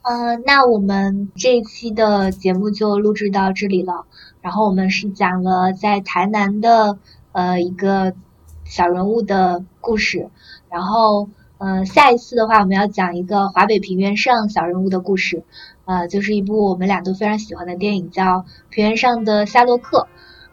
[0.01, 4.05] 呃，那我们这一期的节目就录制到这里了，
[4.41, 6.97] 然后我们是讲了在台南的
[7.33, 8.13] 呃一个
[8.63, 10.29] 小人物的故事。
[10.69, 11.29] 然后，
[11.59, 15.43] 嗯，下一次的话，我们要讲一个华北平原上小人物的故事，
[15.85, 18.23] 呃，就是一部我们俩都非常喜欢的电影，叫
[18.69, 19.99] 《平原上的夏洛克》。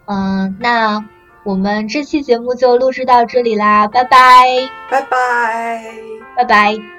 [0.07, 1.09] 嗯，那
[1.45, 4.47] 我们这期节目就录制到这里啦，拜拜，
[4.91, 5.85] 拜拜，
[6.37, 6.94] 拜拜。